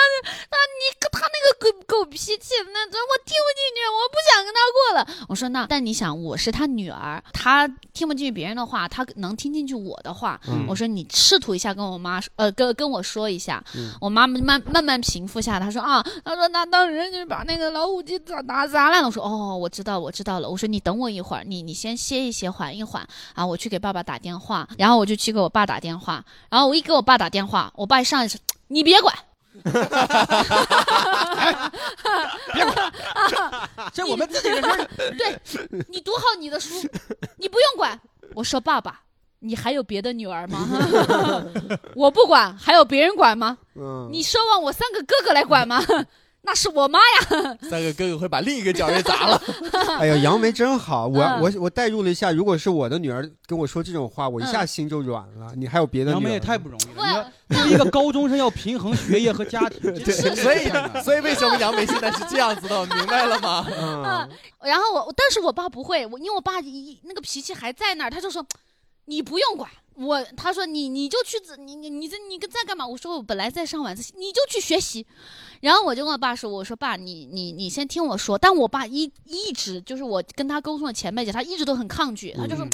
[0.48, 2.32] 他你他那个狗狗脾气
[2.72, 5.26] 那这我听不进去，我不想跟他过了。
[5.28, 19.08] 我说那但你想我是他女儿，他听不进去别人的话，他能听进去我的话，嗯我说你试图一下跟我妈说呃跟跟我说一下，嗯我妈慢慢慢平复下，她说啊，她说那当时就是把那个老虎机砸砸砸烂了。
[19.08, 20.48] 我说哦，我知道我知道了。
[20.48, 24.66] 我说你等我一会儿，你你先歇一歇，缓一缓啊，我去给爸爸打电话。
[24.78, 28.38] 然后我就去给我爸打电话，然后我一给我爸打电话，我爸一上一次
[28.68, 29.14] 你别管。
[33.92, 34.88] 这我们自己的事儿。
[35.18, 35.38] 对
[35.88, 36.74] 你读好你的书，
[37.36, 37.98] 你不用管。
[38.34, 39.00] 我说爸爸，
[39.40, 40.68] 你还有别的女儿吗？
[41.96, 43.58] 我不管，还有别人管吗？
[43.74, 45.82] 嗯你奢望我三个哥哥来管吗？
[46.46, 47.58] 那是我妈呀。
[47.68, 49.42] 三个哥哥会把另一个脚给砸了。
[49.98, 55.52] 哎呀，杨梅真好，我嗯我我代入了一下，如果是我的女儿跟我说这种话，我一下心就软了。
[55.56, 56.20] 你还有别的女儿？
[56.20, 59.94] 杨梅也太不容易了，你要作为一个高中生要平衡学业和家庭，
[60.36, 60.70] 所以
[61.02, 63.66] 所以为什么杨梅现在是这样子的，明白了吗？
[63.76, 64.28] 嗯
[64.62, 68.44] 然后我，但是我爸不会，我因为我爸一那个脾气还在那儿，他就说
[69.06, 72.86] 你不用管我，他说你你就去自你你你这你在干嘛？
[72.86, 75.06] 我说我本来在上晚自习，你就去学习。
[75.60, 78.36] 然后我就跟我爸说，我说爸，你你你先听我说。
[78.36, 82.70] 但我爸一一直就是我跟他沟通的前辈姐，他一直都很抗拒，他就说，嗯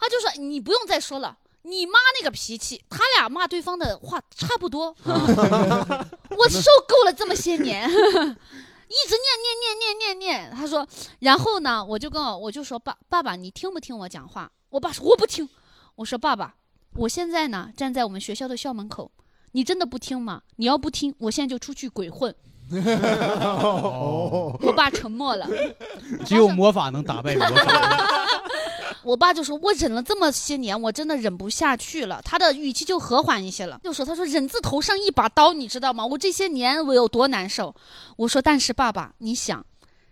[0.00, 1.36] 他就说你不用再说了。
[1.64, 4.96] 你妈那个脾气，他俩骂对方的话差不多。
[5.04, 10.50] 我受够了这么些年， 一直念念念念念念。
[10.50, 10.84] 他说，
[11.20, 14.50] 然后呢，我就跟我我就说爸爸爸，你听不听我讲话？
[14.70, 15.48] 我爸说我不听。
[15.94, 16.54] 我说爸爸，
[16.94, 19.10] 我现在呢站在我们学校的校门口，
[19.52, 20.42] 你真的不听吗？
[20.56, 22.34] 你要不听，我现在就出去鬼混。
[22.72, 25.48] 哦，我爸沉默了，
[26.24, 28.06] 只有魔法能打败魔法。
[29.04, 36.06] 我爸就说：“我忍了这么些年，我真的忍不下去了。”他的语气就和缓一些了，就说：“他说忍字头上一把刀，你知道吗？
[36.06, 37.74] 我这些年我有多难受。”
[38.16, 39.66] 我说：“但是爸爸，你想，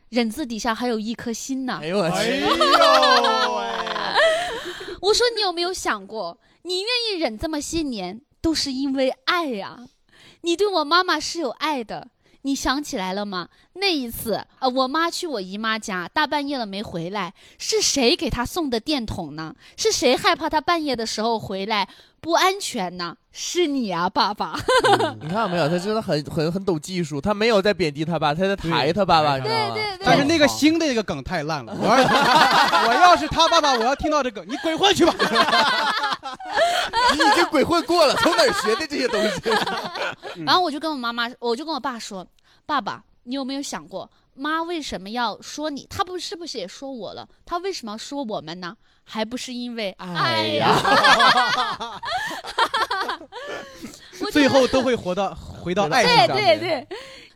[0.08, 1.78] 忍字底下还有一颗心呢。
[1.80, 2.42] 哎呦我去！
[5.00, 9.86] 我说：“你有没有想过，你愿意忍这么些年，都是因为爱呀、
[10.42, 12.08] 你对我妈妈是有爱的。”
[12.42, 13.50] 你想起来了吗？
[13.74, 19.54] 那一次，呃，我妈去我姨妈家，大半夜了没回来，是谁给她送的电筒呢？
[19.76, 21.86] 是谁害怕她半夜的时候回来
[22.20, 23.16] 不安全呢？
[23.32, 24.54] 是你啊，爸爸。
[25.20, 25.68] 你看到没有？
[25.68, 29.74] 他真的很很很懂技术，他没有在贬低他爸，他在抬他爸爸，你知道吗？
[29.74, 31.74] 对对但是那个新的那个梗太烂了。
[31.80, 35.14] 我要我要是他爸爸，我要听到这个，你鬼混去吧。
[37.12, 40.44] 你已经鬼混过了，从哪儿学的这些东西？
[40.44, 42.26] 然后我就跟我妈妈，我就跟我爸说
[42.66, 44.08] ：“爸爸，你有没有想过，
[44.40, 45.86] 妈为什么要说你？
[45.90, 47.28] 他不是不是也说我了？
[47.44, 48.76] 他为什么要说我们呢？
[49.04, 49.94] 还不是因为
[54.32, 56.58] 最后都会活到回到爱上面。
[56.58, 56.86] 对对，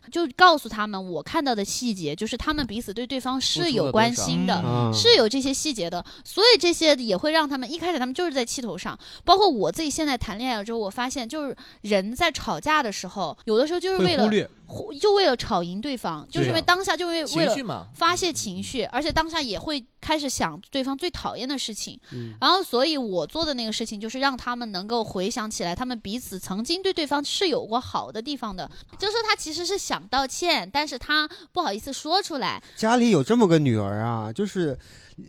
[0.09, 4.61] 就告诉他们我看到的细节，就是他们彼此对对方是有关心的。
[4.63, 8.97] 嗯是有这些细节的，所以这些也会让他们一开始他们就是在气头上。
[9.25, 14.64] 包括我自己现在谈恋爱了之后，我发现就是人在吵架的时候，有的时候就是为了忽略，互
[14.99, 22.33] 就为了吵赢对方，就是因为当下就为为了发泄情绪，而且当下也会开始想对方最讨厌的事情，嗯。
[22.41, 34.77] 然后所以我做的那个事情就是让他们能够回想起来，他们彼此曾经对对方是有过好的地方的，就是说他其实是想道歉，但是他不好意思说出来，家里有这么个女儿啊，就是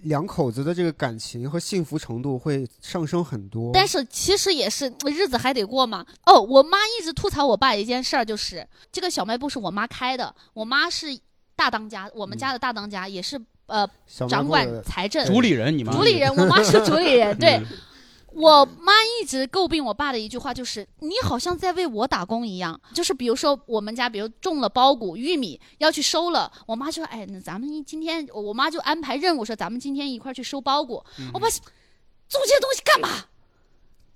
[0.02, 3.70] 两口子的这个感情和幸福程度会上升很多。
[3.72, 6.04] 但是其实也是日子还得过嘛。
[6.24, 11.06] 哦，我妈一直吐槽我爸一件事儿，就是这个小卖部是我妈开的，我妈是
[11.54, 13.88] 大当家，我们家的大当家，也是呃
[14.28, 17.62] 掌管财政主理人，你妈主理人，我妈是主理人，对。
[18.36, 31.02] 嗯我妈一直诟病我爸的一句话就是：“你好像在为我打工一样。”就是比如说我们家，比如种了苞谷、玉米要去收了，我妈就说：“哎，那咱们今天，我妈就安排任务说咱们今天一块儿去收苞谷。
[31.18, 31.60] 嗯我爸说
[32.28, 33.24] 种这些东西干嘛？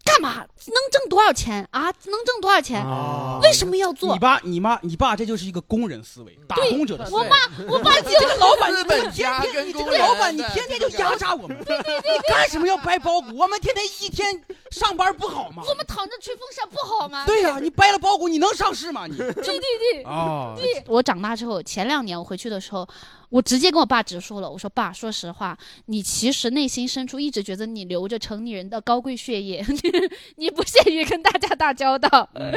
[0.05, 0.45] 干嘛？
[0.67, 1.85] 能挣多少钱啊？
[2.05, 2.81] 能挣多少钱？
[2.83, 4.19] 啊为什么要做你？
[4.19, 7.19] 爸、你妈、你爸，这就是一个工人思维，打工者的思维。
[7.19, 7.37] 我妈，
[7.69, 13.37] 我爸就这个老板，你天天你这个老板，你天天就压榨我们，对对对干什么要掰包谷？
[13.37, 15.63] 我们天天一天上班不好吗？
[15.69, 17.25] 我们躺着吹风扇不好吗？
[17.27, 19.07] 对呀、你掰了包谷，你能上市吗？
[19.07, 20.03] 你对对对。
[20.05, 22.87] 哦，我长大之后，前两年我回去的时候，
[23.31, 29.65] 我直接跟我爸直说了，我说爸，说实话，你其实内心深处一直觉得你流着城里人的高贵血液，
[30.37, 32.29] 你不屑于跟大家打交道。
[32.35, 32.53] 嗯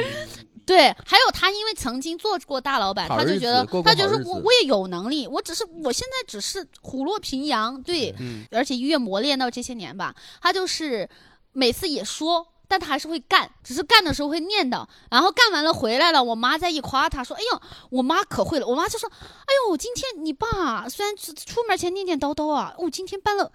[0.66, 11.06] 对，还有他因为曾经做过大老板，他就觉得他觉得我我也有能力，我只是我现在只是虎落平阳，对，嗯而且越磨练到这些年吧，他就是
[11.52, 17.60] 每次也说，但他还是会干，只是干的时候会念叨，然后干完了回来了，我妈再一夸他说：“哎呦，
[17.90, 19.08] 我妈可会了。”我妈就说
[19.46, 23.52] ：“哎呦，今天你爸虽然出出门前念念叨叨啊，我，今天搬了。”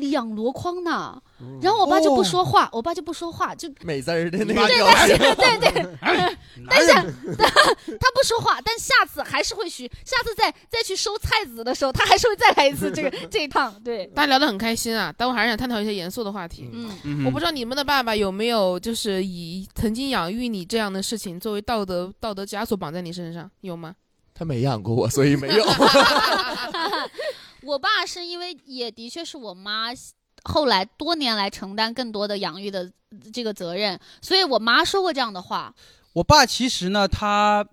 [0.00, 1.20] 两箩筐呢，
[1.60, 5.96] 然后我爸就不说话，我爸就不说话，就美滋儿的那你爸就个表情，对对，
[6.68, 6.92] 但是
[7.98, 16.68] 他不说话，但下次还是会去，下次再再去收菜籽的时候，他还是会再来一次这个 这一趟，对，大家聊得很开心啊，但我还是想探讨一些严肃的话题。
[16.72, 17.24] 嗯，嗯。
[17.24, 23.94] 我不知道你们的爸爸有没有就是以曾经养育你这样的事情作为道德道德枷锁绑在你身上，有吗？
[24.36, 25.64] 他没养过我，所以没有。
[27.64, 29.88] 我爸是因为也的确是我妈
[30.44, 32.90] 后来多年来承担更多的养育的
[33.32, 35.74] 这个责任，所以我妈说过这样的话。
[36.12, 37.66] 我爸其实呢，他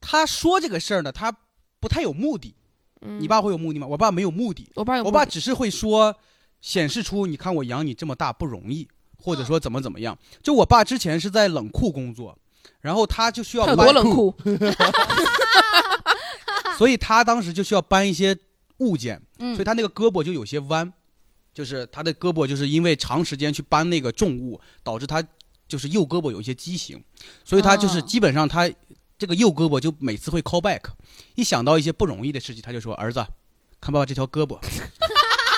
[0.00, 1.34] 他说这个事儿呢，他
[1.80, 2.54] 不太有目的。
[3.02, 3.86] 嗯，你爸会有目的吗？
[3.86, 6.14] 我爸没有目的，我爸有我爸只是会说，
[6.60, 8.88] 显示出你看我养你这么大不容易，
[9.22, 10.18] 或者说怎么怎么样。
[10.42, 12.36] 就我爸之前是在冷库工作，
[12.80, 14.34] 然后他就需要搬多冷库？
[16.76, 18.36] 所以他当时就需要搬一些
[18.78, 20.92] 物件，嗯所以他那个胳膊就有些弯，
[21.54, 25.22] 就是他的胳膊就是因为长时间去搬那个重物，导致他
[25.68, 27.02] 就是右胳膊有一些畸形，
[27.44, 28.70] 所以他就是哦基本上他
[29.18, 30.82] 这个右胳膊就每次会 call back，
[31.34, 33.26] 一想到一些不容易的事情，他就说儿子，
[33.80, 34.58] 看爸爸这条胳膊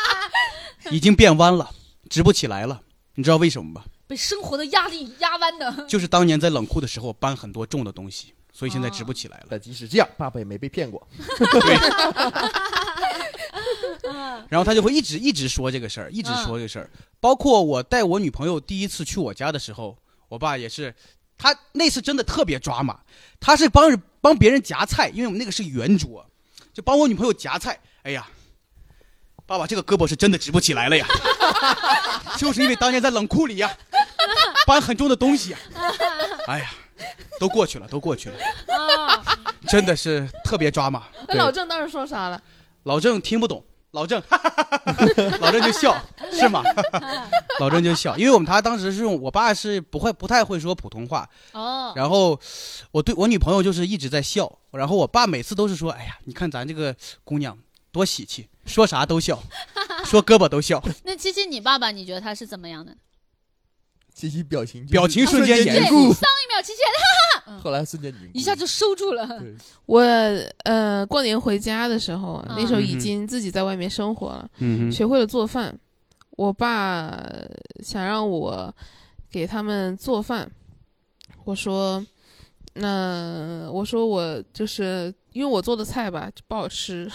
[0.91, 1.71] 已经变弯了，
[2.09, 2.83] 直不起来了，
[3.17, 3.85] 你知道为什么吧？
[4.07, 5.87] 被生活的压力压弯的。
[5.87, 9.47] 就是当年在冷库的时候搬很多重的东西，所以现在直不起来了。
[9.51, 11.07] 但即使这样，爸爸也没被骗过。
[14.49, 16.91] 然后他就会一直一直说这个事儿，一直说这个事儿。
[17.21, 19.97] 包括我带我女朋友第一次去我家的时候，
[20.29, 20.95] 我爸也是，
[21.37, 23.01] 他那次真的特别抓马，
[23.41, 26.25] 他是帮人帮别人夹菜，因为我们那个是圆桌，
[26.73, 27.79] 就帮我女朋友夹菜。
[28.03, 28.27] 哎呀，
[29.47, 31.07] 爸爸这个胳膊是真的直不起来了呀，
[32.37, 33.77] 就是因为当年在冷库里呀，
[34.67, 35.59] 搬很重的东西呀。
[36.47, 36.71] 哎呀，
[37.39, 38.37] 都过去了，都过去了，
[39.07, 39.23] 啊，
[39.69, 41.09] 真的是特别抓马。
[41.27, 42.41] 那老郑当时说啥了？
[42.85, 43.63] 老郑听不懂，
[43.99, 44.23] 老郑，
[45.41, 46.63] 老郑就笑， 是吗？
[47.59, 52.39] 老郑就笑，因为我们他当时是用我爸是不会不太会说普通话，哦，然后
[52.93, 57.59] 我对我女朋友就是一直在笑，然后我爸每次都是说，哎呀，你看咱这个姑娘
[57.91, 59.43] 多喜气，说啥都笑，
[60.05, 62.97] 说胳膊都笑， 那七七，你爸爸你觉得他是怎么样的？
[64.19, 69.29] 七七表情表情瞬间凝严固，上一秒七七后来瞬间凝固，一下就收住了。
[69.87, 70.01] 我
[70.65, 75.79] 呃过年回家的时候，嗯那时候已经自己在外面生活了，嗯学会了做饭。
[76.33, 77.21] 我爸
[77.83, 78.75] 想让我
[79.31, 80.49] 给他们做饭，
[81.45, 82.05] 我说，
[82.75, 87.11] 那我说我就是因为我做的菜吧就不好吃，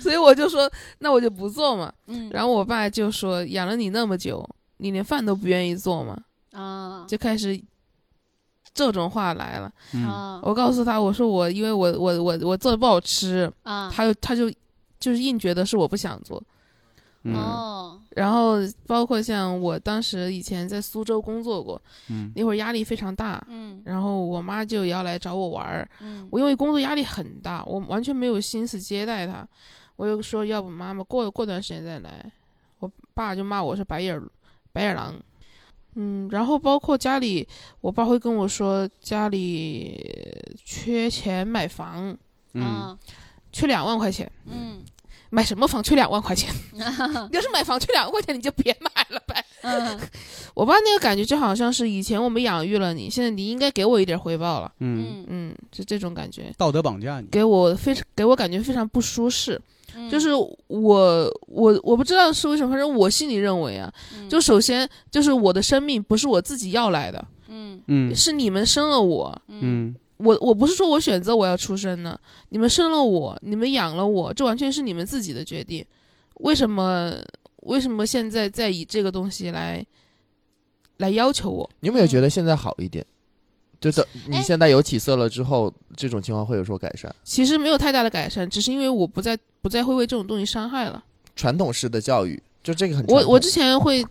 [0.00, 1.92] 所以我就说那我就不做嘛。
[2.06, 6.18] 嗯，然后我爸就说养了你那么久，你连饭都不愿意做吗？
[6.52, 7.60] 啊就开始
[8.74, 9.72] 这种话来了。
[10.42, 13.90] 我告诉他，我说我因为我我我我做的不好吃，啊！
[13.94, 14.50] 他就他就
[14.98, 16.42] 就是硬觉得是我不想做。
[17.24, 18.56] 嗯哦，然后
[18.86, 29.46] 包括像我当时以前在苏州工作过，嗯那会儿压力非常大，嗯然后我妈就要来找我玩儿，嗯我因为工作压力很大，我完全没有心思接待她，
[29.94, 32.32] 我就说要不妈妈过过段时间再来，
[32.80, 34.22] 我爸就骂我是白眼儿
[34.72, 35.14] 白眼狼，
[35.94, 37.46] 嗯，然后包括家里，
[37.80, 40.00] 我爸会跟我说家里
[40.64, 42.16] 缺钱买房，
[42.54, 42.98] 嗯，啊。
[43.52, 44.82] 缺两万块钱，嗯。
[45.28, 46.54] 买什么房缺两万块钱？
[46.72, 49.44] 你要是买房缺两万块钱，你就别买了呗。
[49.62, 49.98] 嗯。
[50.52, 59.58] 我爸那个感觉就好像是以前我们养育了你，现在你应该给我一点回报了，嗯，嗯就，这种感觉，道德绑架你，给我非常给我感觉非常不舒适。
[59.96, 72.18] 嗯，就是我我我不知道是为什么，反正我心里认为啊，嗯就首先就是我的生命不是我自己要来的，嗯嗯是你们生了我，嗯我我不是说我选择我要出生的，
[72.50, 75.84] 你们生了我，你们养了我，这完全是你们自己的决定。
[76.34, 77.12] 为什么
[77.62, 79.84] 为什么现在在以这个东西来
[80.98, 81.68] 来要求我？
[81.80, 83.04] 你有没有觉得现在好一点？
[83.82, 87.14] 就是你哎现在有起色了之后，这种情况会有所改善。
[87.24, 91.02] 其实没有太大的改善，只是因为我不再不再会为这种东西伤害了。
[91.34, 93.04] 传统式的教育，就这个很。
[93.06, 94.06] 我我之前会，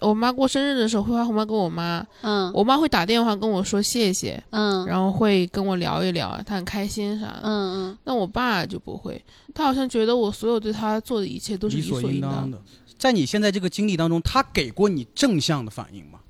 [0.00, 7.40] 我妈过生日的时候会发红包给我妈，嗯我妈会打电话跟我说谢谢，嗯然后会跟我聊一聊，她很开心啥的。
[7.44, 9.22] 嗯嗯但我爸就不会，
[9.54, 12.30] 他好像觉得我所有对他做的一切都是理所应当。
[12.30, 12.60] 应当的。
[12.98, 16.20] 在你现在这个经历当中，他给过你正向的反应吗？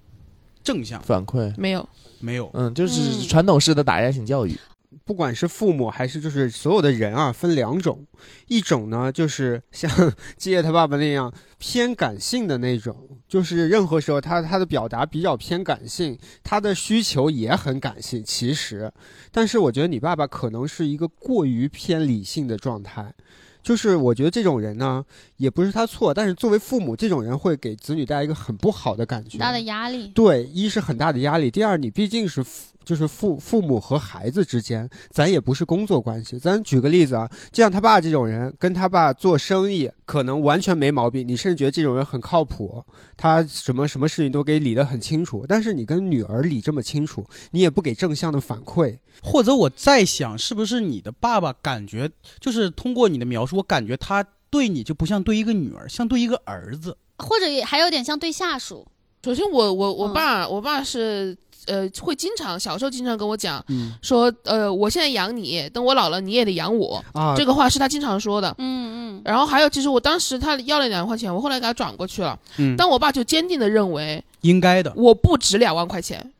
[0.63, 1.89] 正向反馈，没有，
[2.21, 2.51] 没有。
[2.55, 4.57] 嗯，就是嗯传统式的打压性教育。
[5.05, 8.07] 不管是父母还是就是所有的人啊，分两种，
[8.47, 9.91] 一种呢就是像
[10.37, 12.95] 基业他爸爸那样偏感性的那种，
[13.27, 18.93] 就是任何时候他他的表达比较偏感性，他的需求也很感性，其实，
[19.33, 23.15] 但是我觉得你爸爸可能是一个过于偏理性的状态。
[23.63, 25.05] 就是我觉得这种人呢，
[25.37, 30.09] 也不是他错，但是作为父母，这种人会给子女带来一个很不好的感觉，很大的压力。
[30.09, 36.39] 对，一是很大的压力，第二你毕竟是父，就是父父母和孩子之间，咱也不是工作关系。
[36.39, 42.85] 咱举个例子啊，就像他爸这种人，跟他爸做生意可能完全没毛病，你甚至觉得这种人很靠谱，
[43.17, 45.45] 他什么什么事情都给理得很清楚。
[45.49, 52.11] 但是你跟女儿理这么清楚，你也不给正向的反馈，或者我在想，是不是你的爸爸感觉，
[52.41, 56.97] 就是通过你的描述，我感觉他对你就不像对一个女儿，像对一个儿子。
[57.19, 58.85] 或者也还有点像对下属，
[59.25, 61.37] 首先我我我嗯爸、我爸是
[61.67, 63.93] 呃会经常小时候经常跟我讲嗯。
[64.03, 68.55] 说呃我现在养你，等我老了你也得养我，啊，这个话是他经常说的。
[68.59, 69.23] 嗯嗯。
[69.25, 74.93] 然后还有，其实我当时他要了两万块钱，我后来给他转过去了，嗯，但我爸就坚定的认为应该的。
[74.97, 76.33] 我不值两万块钱，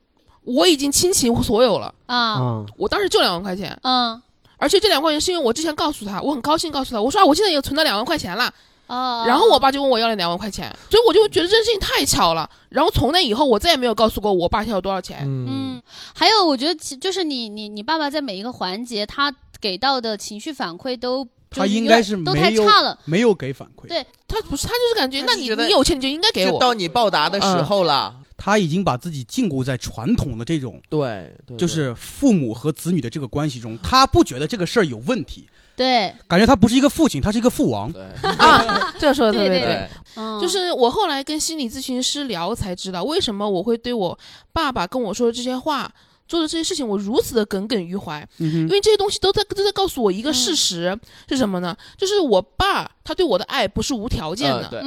[0.45, 2.17] 我已经倾其所有了，啊。
[2.17, 4.21] 啊，我当时就两万块钱，嗯。
[4.59, 8.53] 而且这两万块钱是因为我之前告诉他，我很高兴告诉他，我说啊我现在有存到两万块钱了，
[8.87, 12.49] 哦，然后我爸就问我要了两万块钱，所以我就觉得这件事情太巧了。
[12.69, 15.21] 然后从那以后，我再也没有告诉过我爸现在有多少钱。
[15.23, 15.83] 嗯，嗯，
[16.15, 26.53] 还有我觉得其就是你你你爸爸在每一个环节他给到的情绪反馈都他应该是都太没有差了，没有给反馈，对他不是，他就是感觉，那你你有钱你就应该给我。
[26.53, 28.17] 就到你报答的时候了。
[28.45, 35.49] 他已经把自己禁锢在传统的这种对，对就是父母和子女的这个关系中，他不觉得这个事儿有问题，
[35.83, 37.91] 对，感觉他不是一个父亲，他是一个父王。
[37.93, 38.03] 对。
[38.39, 39.59] 啊，这个说的特别对。
[39.59, 39.67] 对。
[39.67, 44.17] 对，嗯，就是我后来跟心理咨询师聊才知道，为什么我会对我
[44.53, 45.91] 爸爸跟我说的这些话、
[46.33, 48.27] 做的这些事情，我如此的耿耿于怀。
[48.39, 51.77] 嗯因为这些东西都在都在告诉我一个事实、是什么呢？
[51.99, 54.83] 就是我爸他对我的爱不是无条件的，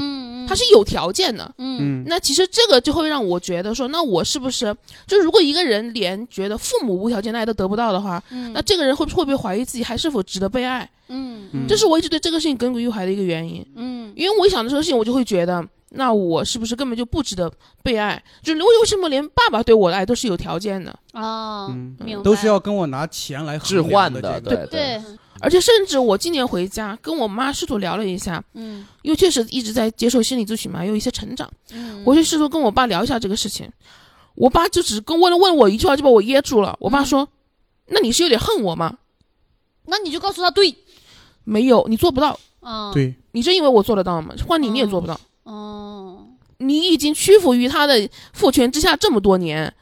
[0.48, 1.46] 他是有条件的。
[1.60, 4.76] 嗯嗯那其实这个就会让我觉得说，那我是不是
[5.06, 10.90] 就如果一个人连觉得父母无条件的爱都得不到的话，嗯那这个人会会不会怀疑自己还是否值得被爱？
[11.10, 13.64] 嗯嗯这是我一直对这个事情耿耿于怀的一个原因。
[13.76, 15.64] 嗯因为我一想到这个事情，我就会觉得，
[15.96, 18.22] 那我是不是根本就不值得被爱？
[18.44, 20.92] 就是为为什么连爸爸对我的爱都是有条件的？
[21.14, 25.04] 哦，嗯明白都是要跟我拿钱来置换的，量这个对对，
[25.40, 33.72] 而且甚至我今年回家跟我妈试图聊了一下，嗯因为确实一直在接受心理咨询嘛，有一些成长，嗯，我就试图跟我爸聊一下这个事情。
[34.36, 36.76] 我爸就只跟问了问我一句话就把我噎住了。
[36.82, 37.26] 我爸说
[37.88, 38.98] ：“那你是有点恨我吗
[39.86, 40.76] 那你就告诉他对，？”
[41.46, 42.38] 没有，你做不到。
[42.60, 44.36] 嗯，，对，你真以为我做得到吗？
[44.46, 45.18] 换你你也做不到。
[45.44, 45.85] 哦，
[46.58, 49.74] 你已经屈服于他的父权之下这么多年，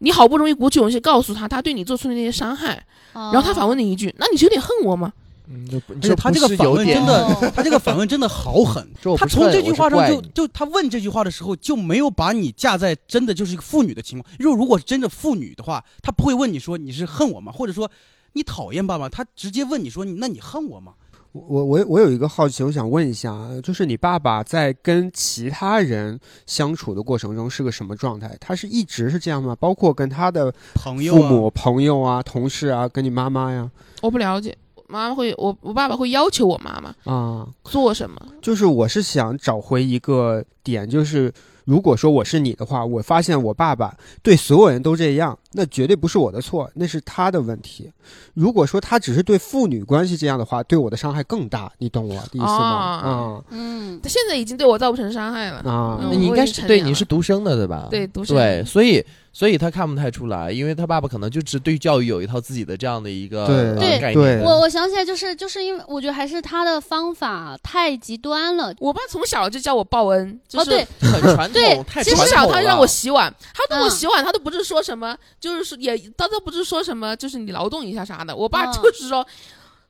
[0.00, 5.12] 你好不容易鼓起勇气告诉他他对你做出的那些伤害，然然后他反问你一句：“那你是有点恨我吗
[5.48, 8.88] 嗯，就不而且他这个反问真的哦 他这个反问真的好狠。
[9.18, 14.34] 他从这句话上就就他问这句话的时候就没有把你架在真的就是一个妇女的情况。
[14.38, 17.90] 因为如果是真的妇女的话，他不会问你说你是恨我吗，或者说
[18.34, 20.94] 你讨厌爸爸，他直接问你说那你恨我吗？
[21.32, 28.36] 我我我有一个好奇，我想问一下，啊就是你爸爸在跟其他人相处的过程中是个什么状态？
[28.38, 29.56] 他是一直是这样吗？
[29.58, 33.70] 包括跟他的朋友啊，父母、朋友啊、同事啊，跟你妈妈呀
[34.02, 34.54] 我不了解，
[34.88, 38.20] 妈妈会，我我爸爸会要求我妈妈啊，做什么。
[38.42, 41.32] 就是我是想找回一个点，就是
[41.64, 47.90] 如果说我是你的话，我发现我爸爸对所有人都这样，那绝对不是我的错，那是他的问题。
[48.34, 52.52] 如果说他只是对父女关系这样的话，对我的伤害更大，你懂我的意思吗？
[52.52, 55.58] 啊嗯，他现在已经对我造不成伤害了。
[55.58, 57.88] 啊嗯你应该是对，你是独生的对吧？
[57.90, 64.40] 对，独生对，所以所以他看不太出来，因为他爸爸可能就只对教育有一套自己的这样的一个对呃对概对念。
[64.42, 68.74] 我我想起来，就是就是因为我觉得还是他的方法太极端了。
[68.78, 78.36] 我爸从小就叫我报恩，就是、哦， 对，很传对统，太从传统小他让我洗碗，他让我嗯洗碗，他都不是说什么，就是说也他都不是说什么，就是你劳动一下啥的。
[78.36, 79.26] 我爸嗯就是说，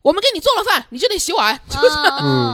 [0.03, 1.89] 我们给你做了饭，你就得洗碗，就是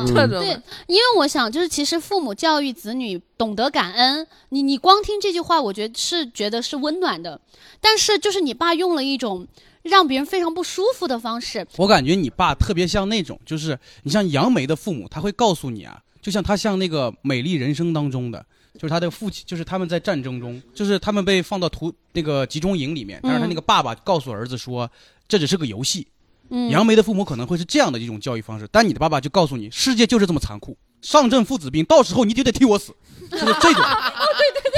[0.06, 0.28] 这种。
[0.28, 0.50] 对，
[0.86, 7.40] 因为我想，就是其实父母教育子女懂得感恩，你你光听这句话，我觉得是觉得是温暖的，
[7.80, 9.48] 但是就是你爸用了一种
[9.82, 18.44] 让别人非常不舒服的方式，我感觉你爸特别像那种，就是你像杨梅的父母，他会告诉你啊，就像他像那个《美丽人生》当中的，
[18.74, 24.90] 就是他的父亲，就是他们在战争中，就是他们被放到屠那个集中营里面，但是他那个爸爸告诉儿子说，
[25.26, 26.06] 这只是个游戏。
[26.50, 32.94] 嗯，杨梅的父母可能会是这样的一种教育方式，但你的爸爸就告诉你，世界就是这么残酷，上阵父子兵，到时候你就得替我死，
[33.30, 33.82] 就是这种。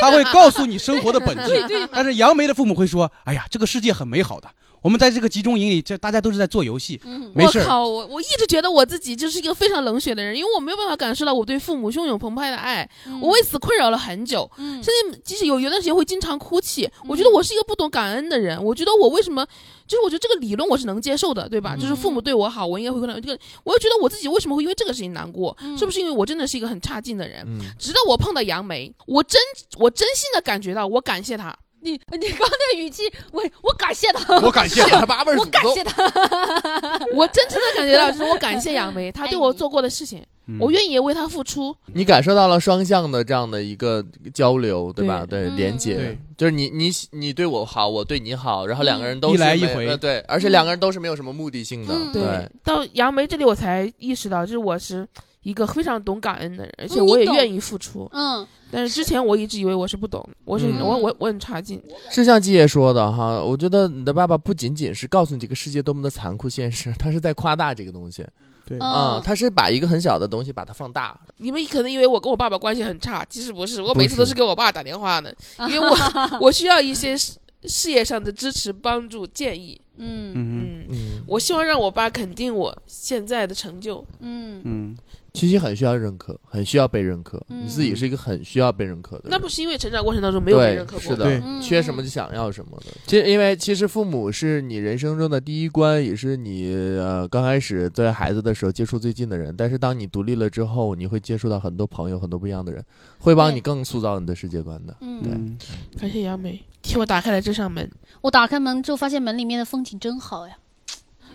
[0.00, 1.88] 他会告诉你生活的本质。
[1.92, 4.48] 但是杨梅的父母会说，哎呀，这个世界很美好的，
[4.80, 7.62] 我们在这个集中营里，这大家都是在做游戏，嗯没事儿。
[7.62, 14.50] 我靠，我我一直觉得我自己就是一个非常冷血的人，因为我没有办法感受到我对父母汹涌澎湃的爱，嗯我为此困扰了很久。
[14.56, 18.62] 嗯甚至即使有有段时间会经常哭泣，我觉得我是一个不懂感恩的人。
[18.64, 19.46] 我觉得我为什么，
[19.90, 21.74] 就是我觉得这个理论我是能接受的，对吧？
[21.76, 23.36] 嗯就是父母对我好，我应该会困扰这个。
[23.64, 25.56] 我又觉得我自己为什么会因为这个事情难过？
[25.60, 27.42] 嗯是不是因为我真的是一个很差劲的人？
[27.44, 29.40] 嗯，直到我碰到杨梅，我真
[29.78, 31.52] 我真心的感觉到，我感谢他。
[31.82, 35.82] 你 你刚那个语气，我我感谢他，我感谢他 八辈儿祖宗我感谢。
[35.82, 36.04] 他，
[37.16, 40.58] 我真诚的感觉到，就是我感谢杨梅，他对我做过的事情，嗯。
[40.60, 41.74] 我愿意为他付出。
[41.92, 45.24] 你感受到了双向的这样的一个交流，对吧？
[45.24, 45.94] 对，嗯连接。
[45.94, 49.86] 对，就是你你你对我好，我对你好，然后两个人都一来一回。
[49.86, 52.12] 呃对，而且两个人都是没有什么目的性的，嗯。
[52.12, 55.06] 对，到杨梅这里，我才意识到，就是我是
[55.42, 58.08] 一个非常懂感恩的人，而且我也愿意付出。
[58.12, 60.78] 嗯但是之前我一直以为我是不懂，我是、嗯。
[60.80, 61.82] 我我我很差劲。
[62.08, 68.24] 是像季爷说的哈，我觉得你的爸爸不仅仅是告诉你这个世界多么的残酷现实，他是在夸大这个东西
[68.70, 68.78] 对。
[68.78, 71.18] 啊、嗯，他是把一个很小的东西把它放大。
[71.38, 75.34] 你们可能以为我跟我爸爸关系很差，其实不是，我每次都是是给我爸打电话的，
[75.68, 77.32] 因为我我需要一些事
[77.64, 79.80] 事业上的支持、帮助、建议。
[79.96, 80.32] 嗯。
[80.32, 84.02] 嗯嗯，嗯，我希望让我爸肯定我现在的成就。
[84.20, 84.62] 嗯。
[84.64, 84.96] 嗯，
[85.32, 87.42] 七七很需要认可，很需要被认可。
[87.48, 89.30] 嗯你自己是一个很需要被认可的人。
[89.30, 92.86] 那不是因为成长过程当中没有被认可过是的嗯缺什么就想要什么的。
[93.06, 99.54] 其实，因为其实父母是你人生中的第一关，也是你呃刚开始在孩子的时候接触最近的人。
[99.56, 102.84] 但是当你独立了之后，你会接触到很多朋友，很多不一样的人，
[103.18, 104.96] 会帮你更塑造你的世界观的。
[105.00, 105.58] 嗯，嗯，
[105.98, 107.90] 感谢杨梅替我打开了这扇门，
[108.22, 110.56] 我打开门之后发现门里面的风景真好呀，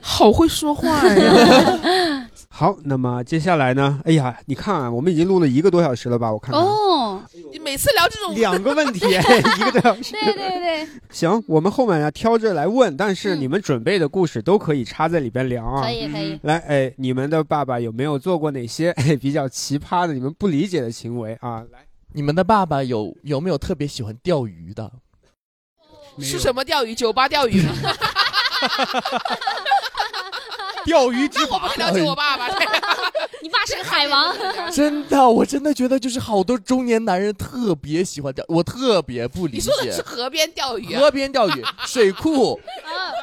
[0.07, 2.29] 好会说话呀！
[2.47, 3.99] 好，那么接下来呢？
[4.05, 6.31] 哎呀，你看啊，我们已经录了一个多小时了吧？
[6.31, 7.19] 我看看，哦，
[7.51, 10.11] 你每次聊这种两个问题，一个多小时。
[10.13, 15.81] 对对对，行，我们后面要挑着来问，但是嗯你们准备的故事都可以插在里边聊啊。
[15.81, 21.63] 可以可以，来，哎，你们的爸爸有没有做过哪些 哎比较奇葩的、你们不理解的行为啊？
[21.73, 21.79] 来，
[22.13, 24.89] 你们的爸爸有有没有特别喜欢钓鱼的？
[26.19, 26.93] 是什么钓鱼？
[26.95, 27.61] 酒吧钓鱼？
[30.85, 32.47] 钓鱼之那我不会了解我爸爸。
[33.41, 34.35] 你爸是个海王，
[34.71, 40.01] 真的，我真的觉得就是好多中年男人特别喜欢钓，我特别不理解你说的解是。
[40.01, 40.99] 河边钓鱼啊？
[40.99, 42.59] 河边钓鱼、水库、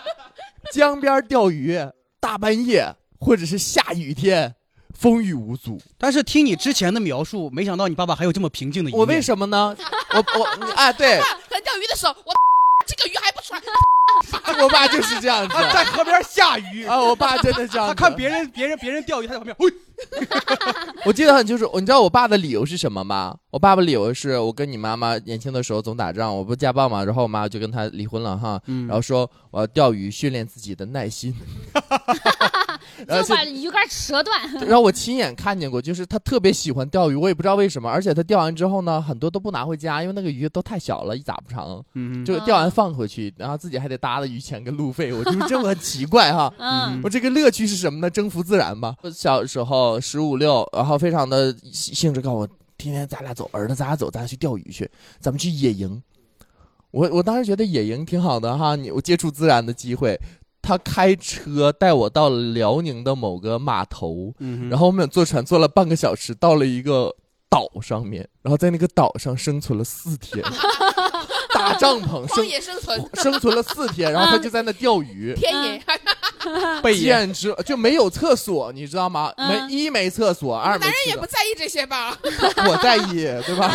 [0.72, 1.78] 江边钓鱼，
[2.20, 4.54] 大半夜或者是下雨天，
[4.98, 5.80] 风雨无阻。
[5.98, 9.00] 但是听你之前的描述，没想到你爸爸还有这么平静的一面。
[9.00, 9.76] 我为什么呢？
[10.12, 12.32] 我我你哎，对 在钓鱼的时候，我
[12.86, 13.60] 这个鱼还不出来。
[14.62, 17.88] 我爸就是这样子他在河边下鱼，啊，我爸真的这样。
[17.88, 19.72] 他看别人别人别人钓鱼，他在旁边，喂，
[21.06, 23.34] 我记得很清楚，你知道我爸的理由是什么吗？
[23.50, 31.34] 我爸爸理由是我跟你妈妈年轻的时候总打仗，我不家暴嘛，然后我妈就跟他离婚了哈，嗯然后说我要钓鱼训练自己的耐心。
[33.06, 34.52] 然后就把鱼竿折断。
[34.66, 46.52] 然后我亲眼看见过，就是他特别喜欢钓鱼，我也不知道为什么，而且他钓完之后呢，很多都不拿回家，因为那个鱼都太小了，一打不成，嗯就钓完放回去，然后自己还得搭的鱼钱跟路费，我就是这么很奇怪哈。
[46.58, 48.10] 嗯我这个乐趣是什么呢？
[48.10, 48.94] 征服自然吧。
[49.02, 54.90] 我小时候十五六，然后非常的兴致告诉我，天天咱俩走，儿子咱俩走，咱俩去钓鱼去，
[55.20, 56.02] 咱们去野营。
[56.90, 60.14] 我我当时觉得野营挺好的哈，你我接触自然的机会。
[60.62, 67.14] 他开车带我到了辽宁的某个码头，嗯然后我们俩坐船坐了半个小时，到了一个
[67.50, 70.42] 岛上面，然后在那个岛上生存了四天，
[71.52, 75.82] 打帐篷荒生野生存， 生存了四天，然后他就在那钓鱼，天野，
[76.82, 77.12] 背野。
[77.12, 79.32] 简直就没有厕所，你知道吗？
[79.36, 79.48] 嗯。
[79.68, 82.16] 没一没厕所，二没男人也，不在意这些吧？
[82.68, 83.70] 我在意，对吧？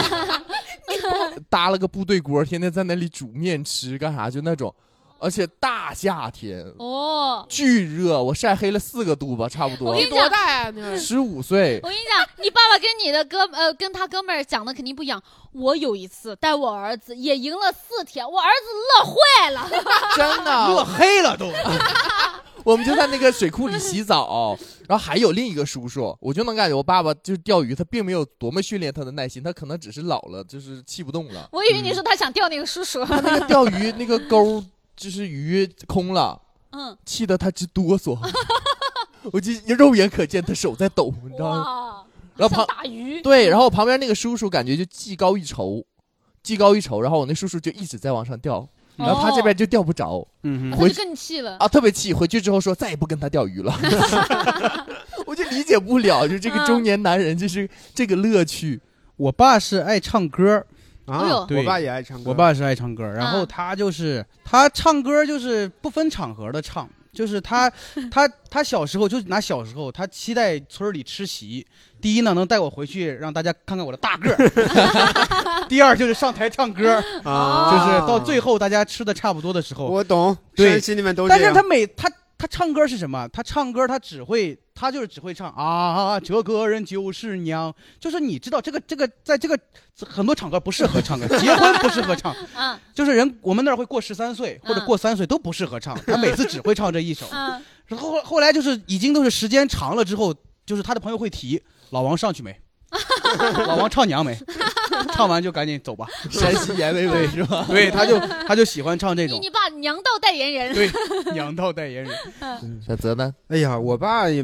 [1.50, 4.30] 搭了个部队锅，天天在那里煮面吃，干啥？
[4.30, 4.74] 就那种，
[5.20, 6.65] 而且大夏天。
[6.80, 10.03] 哦，巨热，我晒黑了四个度吧，差不多我跟。
[10.03, 10.72] 你多大呀？
[10.72, 15.22] 你十五岁，我跟你讲， 你爸爸跟你的哥呃跟他哥们儿讲的肯定不一样。
[15.53, 19.70] 我有一次带我儿子也赢了四天，我儿子乐坏了。
[20.15, 21.51] 真的乐，黑了都。
[22.63, 24.57] 我们就在那个水库里洗澡，
[24.89, 31.47] 然后还有另一个叔叔，我就能感觉我爸爸就是钓鱼，他并没有多么训练他的耐心，他可能只是老了，就是气不动了。
[31.53, 33.05] 我以为你说他想钓那个叔叔。
[33.05, 34.61] 他那个钓鱼那个钩
[34.98, 36.41] 就是鱼空了，
[36.72, 38.18] 嗯，气得他直哆嗦，
[39.32, 42.04] 我就肉眼可见他手在抖，你知道吗？
[42.36, 43.22] 然后旁打鱼。
[43.22, 45.84] 对，然后旁边那个叔叔感觉就技高一筹，
[46.43, 50.28] 技高一筹，然后我那叔叔就一直在往上钓，然后他这边就钓不着。
[50.43, 51.58] 嗯回他就更气了。
[51.58, 52.14] 啊，特别气。
[52.14, 53.74] 回去之后说再也不跟他钓鱼了，
[55.26, 58.82] 我就理解不了，就这个中年男人就是这个乐趣。
[59.16, 60.64] 我爸是爱唱歌，
[61.08, 63.45] 啊，对我爸也爱唱歌，我爸是爱唱歌，然后啊。
[63.49, 67.70] 他就是他唱歌就是不分场合的唱，就是他
[68.12, 71.66] 他他小时候就拿小时候，他期待村里吃席，
[72.01, 74.38] 第一呢能带我回去让大家看看我的大个儿
[75.68, 80.80] 第二就是上台唱歌，啊，就是到最后大家吃的差不多的时候，我懂，对。
[80.80, 81.28] 心里面都。
[81.28, 83.28] 但是他每他他唱歌是什么？
[83.30, 89.58] 他唱歌他只会他就是只会唱啊，这个人就是娘，就是你知道这个这个在这个
[90.06, 97.26] 很多场合不适合唱歌， 结婚不适合唱， 嗯就是人我们那儿会过十三岁或者嗯过三岁都不适合唱，他每次只会唱这一首。
[97.98, 100.36] 后后来就是已经都是时间长了之后，
[100.66, 101.62] 就是他的朋友会提
[101.92, 102.56] 老王上去没？
[103.68, 104.38] 老王唱娘没？
[105.14, 106.08] 唱完就赶紧走吧。
[106.30, 107.66] 山西阎维维是吧？
[107.68, 110.74] 对，他就他就喜欢唱这种你你爸娘道代言人。
[110.74, 110.89] 对
[111.34, 112.14] 娘道代言人。
[112.86, 113.34] 小泽呢？
[113.48, 114.43] 哎呀，我爸也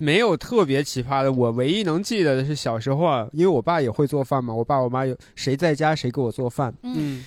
[0.00, 6.72] 没有特别奇葩的，我唯一能记得的是小时候啊，因为我爸也会做饭嘛，我爸我妈有谁在家谁给我做饭。
[6.82, 7.24] 嗯，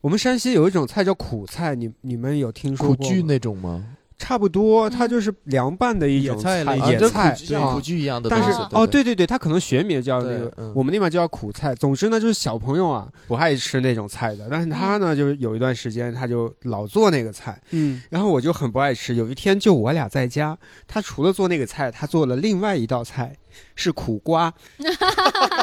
[0.00, 3.26] 我们山西有一种菜叫苦菜，你你们有听说过苦剧过吗？
[3.28, 3.84] 那种吗？
[4.18, 7.94] 差不多，它就是凉拌的一种野菜野菜像苦苣。
[7.94, 8.52] 一样的东但西。
[8.52, 11.74] 是哦，对对对，它可能学名叫那个，我们那边叫苦菜。
[11.74, 19.14] 总之呢，就是小朋友啊不爱吃那种菜的，但是他呢，就是有一段时间他就老做那个菜，嗯，然后我就很不爱吃。
[19.14, 23.34] 有一天就我俩在家，他除了做那个菜，他做了另外一道菜，
[23.74, 24.52] 是苦瓜。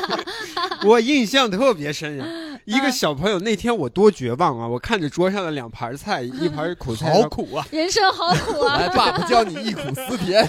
[0.85, 2.25] 我印象特别深呀！
[2.65, 4.67] 一个小朋友那天我多绝望啊！
[4.67, 7.65] 我看着桌上的两盘菜，一盘苦菜，好苦啊！
[7.71, 8.87] 人生好苦啊！
[8.95, 10.47] 爸爸教你忆苦思甜。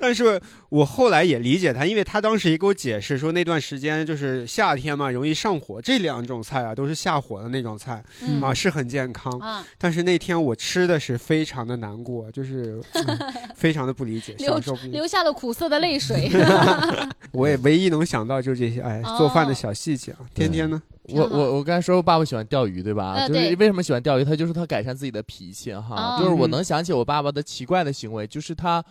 [0.00, 0.40] 但是
[0.70, 9.30] 我后来也理解他，因为他当时也给我解释说，那段时间就是夏天嘛，容易上火，这两种菜啊都是下火的那种菜嗯啊，是很健康。
[9.38, 13.18] 啊，但是那天我吃的是非常的难过，就是、嗯
[13.54, 14.96] 非常的不理解，流小时候不理解。
[14.96, 16.09] 流下了苦涩的泪水。
[17.32, 20.18] 我也唯一能想到就是这些，哎，哦做饭的小细节啊。
[20.34, 23.12] 天天呢，我我我刚才说我爸爸喜欢钓鱼，对吧？
[23.14, 24.24] 呃就是为什么喜欢钓鱼？
[24.24, 26.16] 他就是他改善自己的脾气哈。
[26.16, 28.84] 哦就是我能想起我爸爸的奇怪的行为，就是他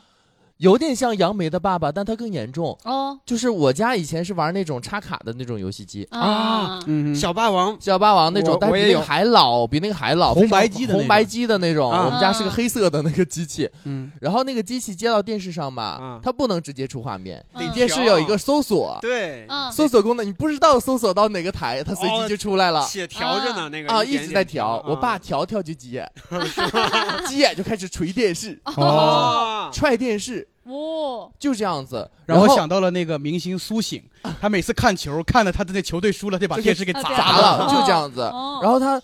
[0.59, 2.77] 有点像杨梅的爸爸，但他更严重。
[2.83, 3.17] 哦。
[3.25, 7.77] 就是我家以前是玩那种插卡的那种游戏机，啊，嗯，小霸王。
[7.79, 10.99] 小霸王那种，但比那个还老，比那个还老，红白机的那种。
[10.99, 11.89] 红白机的那种。
[11.89, 12.03] 啊。
[12.05, 17.71] 我们家是个黑色的那个机器，嗯，然后那个机器接到电视上嘛啊，它不能直接出画面，嗯。
[17.71, 19.45] 电视有一个搜索，对。
[19.47, 19.71] 嗯。
[19.71, 22.85] 搜索功能，你不知道搜索到哪个台，它随哦机就出来了。
[22.85, 26.11] 且调着呢，那个啊，一直在调，我爸啊调调就急眼，
[27.27, 32.09] 急眼就开始捶电视、哦，踹电视，哦，就这样子。
[32.25, 34.03] 让我后想到了那个明星苏醒，
[34.39, 37.67] 他每次看球，看的他的那球队输了，得把电视给砸了。
[37.69, 38.21] 就这样子。
[38.21, 39.01] 哦然后他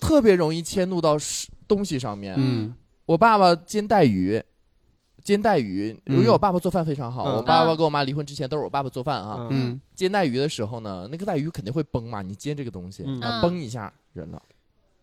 [0.00, 1.16] 特别容易迁怒到
[1.66, 2.34] 东西上面。
[2.36, 2.74] 嗯
[3.06, 4.42] 我爸爸煎带鱼，
[5.22, 7.24] 煎带鱼，因为嗯我爸爸做饭非常好。
[7.24, 9.46] 嗯我爸爸跟我妈离婚之前都是我爸爸做饭啊。
[9.48, 14.42] 嗯嗯煎带鱼的时候呢，那个带鱼肯定会崩嘛，你煎这个东西，嗯啊，崩一下扔了，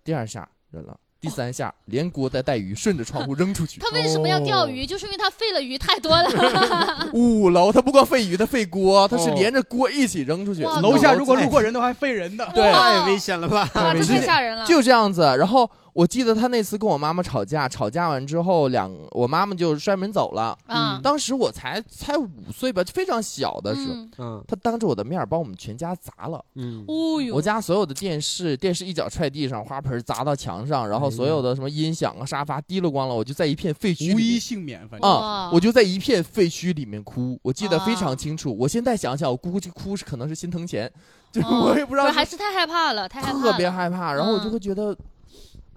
[0.03, 3.79] 第二下扔了，第三下连锅带带鱼顺着窗户扔出去。
[3.81, 4.85] 他为什么要钓鱼？
[4.85, 6.29] 就是因为他废了鱼太多了。
[7.15, 10.65] 五楼他不光废鱼，他废锅，他是哦连着锅一起扔出去。
[10.65, 12.45] 哇楼下如果路过人的话，还废人的。
[12.53, 13.69] 对太危险了吧？
[13.75, 14.65] 哇，这太吓人了。
[14.65, 15.21] 就这样子。
[15.39, 20.57] 然后我记得他那次跟我妈妈吵架，吵架完之后两我妈妈就摔门走了。
[20.67, 26.43] 嗯，当时我才才五岁吧，非常小的时候，嗯嗯他当着我的面儿把我们全家砸了。
[26.55, 38.55] 嗯，哦呦，我家所有的电视，电视一脚踹地上，花盆砸到墙上，然后所有的什么音响啊、沙发滴了光了，我就在一片废墟无一幸免，反正啊、哇我就在一片废墟里面哭，我记得非啊常清楚。
[38.59, 40.91] 我现在想想，我估计哭是可能是心疼钱，
[41.31, 43.51] 就我也不知道还是太害怕了，太害怕了。
[43.51, 44.97] 特别害怕，然后我就嗯会觉得。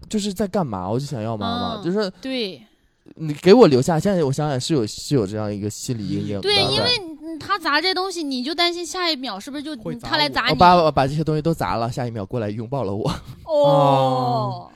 [0.09, 0.88] 就是在干嘛？
[0.88, 2.61] 我就想要妈妈，嗯就是对
[3.14, 4.00] 你给我留下。
[4.00, 6.40] 现在我想想是有是有这样一个心理阴影。
[6.40, 10.50] 对，因为嗯他砸这东西，你就担心下一秒是不是就他来砸你？
[10.50, 13.12] 我把我把这些东西都砸了，下一秒过来拥抱了我。
[13.44, 14.70] 哦，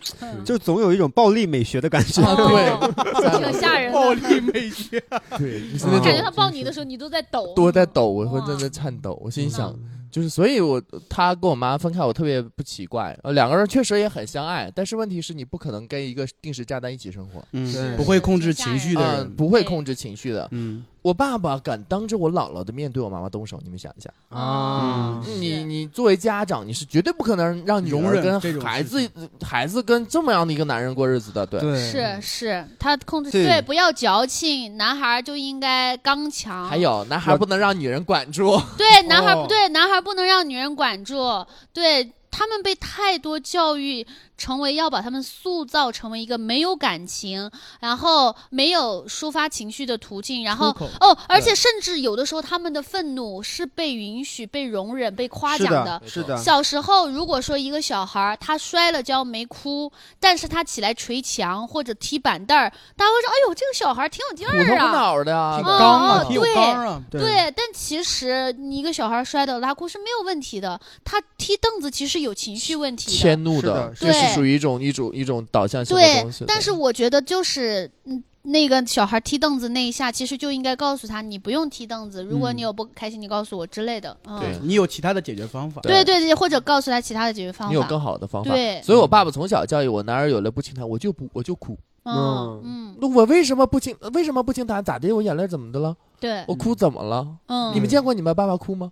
[0.45, 2.23] 就总有一种暴力美学的感觉。
[2.37, 4.13] 对，挺 吓人暴。
[4.13, 5.03] 力美学。
[5.39, 9.19] 对，就是我那种感觉他抱你的时候，你都在抖，都在抖，我会哇在那颤抖。
[9.23, 9.75] 我心嗯想，
[10.11, 13.17] 就是，所以我他跟我妈分开，我特别不奇怪。
[13.23, 19.35] 呃，两个人确实也很相爱，但是问题是你不可能跟一个定时炸弹一起生活，嗯不会控制情绪的啊、人。
[19.35, 20.49] 不会控制情绪的。
[20.51, 29.11] 嗯我爸爸敢当着我姥姥的面对我妈妈动手，你们想一下，啊，嗯你你作为家长，你是绝对不可能让女容儿跟忍孩子
[29.43, 31.61] 孩子跟这么样的一个男人过日子的，对。
[31.61, 36.69] 对，是是，他控制对对，不要矫情，男孩就应该刚强。
[36.69, 38.61] 还有，男孩不能让女人管住。
[38.77, 41.45] 对，男孩哦不对，男孩不能让女人管住。
[41.73, 44.07] 对他们被太多教育
[44.41, 67.03] 成为要把他们塑造成为一个没有感情，然后没有抒发情绪的途径，然后哦，而且甚至有的时候他们的愤怒是被允许、被容忍、被夸奖的，是的，小时候，如果说一个小孩儿他摔了跤没哭，但是他起来捶墙或者踢板凳儿，大家会说：“哎呦，这个小孩儿挺有劲儿啊。”脑的啊，刚啊，挺有对刚啊。
[67.11, 73.19] 对，但其实你一个小孩摔倒拉哭是没有问题的，他踢凳子其实有情绪问题的。
[73.19, 78.23] 迁怒是的对属于一种一种一种导向性的对东西。，但是我觉得就是嗯。
[78.43, 82.25] 那个小孩踢凳子那一下，其实就应该告诉他，你不用踢凳子。
[82.25, 84.17] 如果你有不开心，你告诉我之类的。
[84.27, 85.79] 嗯，对你有其他的解决方法。
[85.83, 87.71] 对对对，或者告诉他其他的解决方法。
[87.71, 88.51] 你有更好的方法。
[88.51, 91.77] 对所以我爸爸从小教育我，男儿有泪不轻弹，我就不我就哭。
[92.05, 93.95] 嗯嗯，那我为什么不轻？
[94.15, 94.83] 为什么不轻弹？
[94.83, 95.13] 咋的？
[95.13, 95.95] 我眼泪怎么的了？
[96.19, 97.29] 对，我哭怎么了？
[97.49, 98.91] 嗯，你们见过你们爸爸哭吗？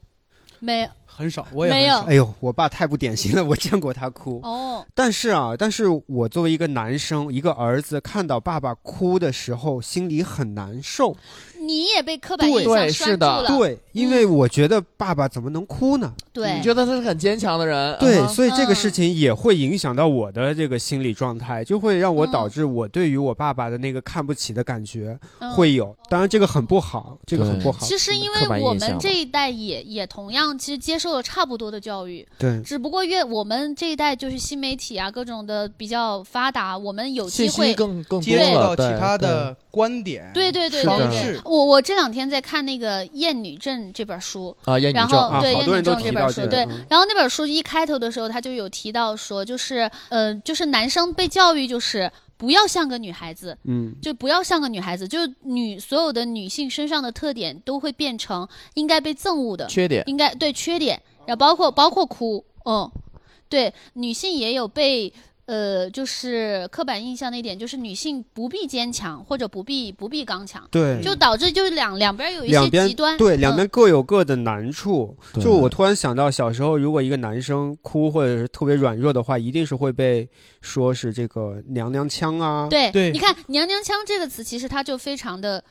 [0.59, 0.89] 没有
[1.19, 4.41] 很少，我也没有哎呦，我爸太不典型了， 我见过他哭。
[4.45, 11.17] 哦，但是啊，但是我作为一个男生，一个儿子，看到爸爸哭的时候，心里很难受。
[11.69, 13.59] 你也被刻板印象对是的拴住了。
[13.59, 16.13] 对，因为我觉得爸爸怎么能哭呢？
[16.33, 17.97] 对你觉得他是很坚强的人？
[17.99, 25.97] 对，啊所以这个嗯事情也会影响到我的这个心理状态，就会让我嗯导致我对于我爸爸的那个看不起的感觉嗯会有。
[26.09, 27.79] 当然，这个很不好，这个很不好。
[27.85, 37.75] 其实，因为我们这一代也也同样，其实接受了差不多的教育，对，只不过越我们这一代就是新媒体啊，各种的比较发达，我们有机会。
[37.75, 40.31] 更更接触，到其他的观点。
[40.33, 60.05] 对对对对对是，我我这两天在看那个《厌女症》这本书，啊，厌女然症啊，后对厌女症这本书，对嗯，然后那本书一开头的时候，他就有提到说，就是呃，就是男生被教育就是不要像个女孩子，嗯，就不要像个女孩子，就是女所有的女性身上的特点都会变成应该被憎恶的，缺点。
[60.07, 62.89] 应该对缺点，然后包括包括哭，嗯，
[63.49, 65.13] 对，女性也有被。
[65.49, 75.17] 呃，就是刻板印象的一点，就是女性不必坚强，或者不必不必刚强，对，就导致就是两两边有一些极端，对，两嗯边各有各的难处。
[75.33, 80.29] 对就我突然想到，小时候如果一个男生哭或者是特别软弱的话，一定是会被
[80.61, 82.69] 说是这个娘娘腔啊。
[82.69, 85.65] 对，对你看“娘娘腔”这个词，其实它就非常的，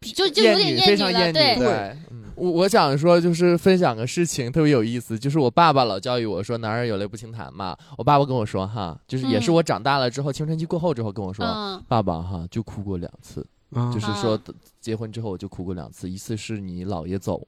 [0.00, 1.96] 就就有点女厌女了，对，
[2.34, 5.18] 我我想说，就是分享个事情，特别有意思。
[5.18, 7.76] 就是我爸爸老教育我说“男人有泪不轻弹”嘛。
[7.98, 9.54] 我爸爸跟我说哈，就是也是嗯。
[9.54, 11.84] 我长大了之后，青春期过后之后跟我说，嗯。
[11.86, 14.40] 爸爸哈就哭过两次，啊，就是说
[14.80, 17.46] 结婚之后我就哭过两次，一次是你姥爷走。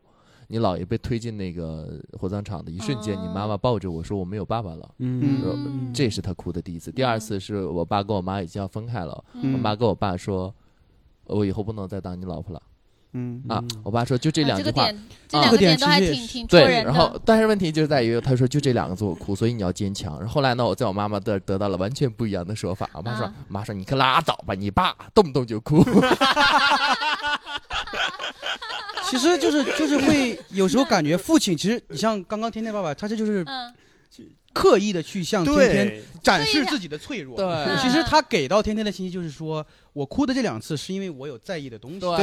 [0.48, 5.40] 你姥爷被推进那个火葬场的一瞬间，哦你妈妈抱着我说我没有爸爸了，嗯。
[5.42, 5.90] 嗯。
[5.94, 6.92] 这是他哭的第一次。
[6.92, 10.54] 第二次是我爸跟我妈已经要分开了，我嗯妈跟我爸说，
[11.32, 12.62] 我以后不能再当你老婆了
[13.14, 13.62] 嗯啊。
[13.82, 17.20] 我爸说就这啊两句话，这个点，这啊两个这个点点都还其实挺挺戳对，人然后。
[17.24, 20.18] 但是问题就在于，他说就这两个字我哭，所以你要坚强。
[20.18, 22.88] 然后后来呢，我在我妈妈这儿得到了完全不一样的说法。
[22.94, 25.84] 我妈说，啊妈说你可拉倒吧，你爸动不动就哭。
[29.10, 33.74] 其实就是就是会有时候感觉父亲，其实你像刚刚天天爸爸，他这就是嗯
[34.52, 37.36] 刻意的去向天天，展示自己的脆弱。
[37.36, 37.76] 对。
[37.80, 42.00] 其实他给到天天的信息就是说，我哭的这两次是因为我有在意的东西。
[42.00, 42.16] 对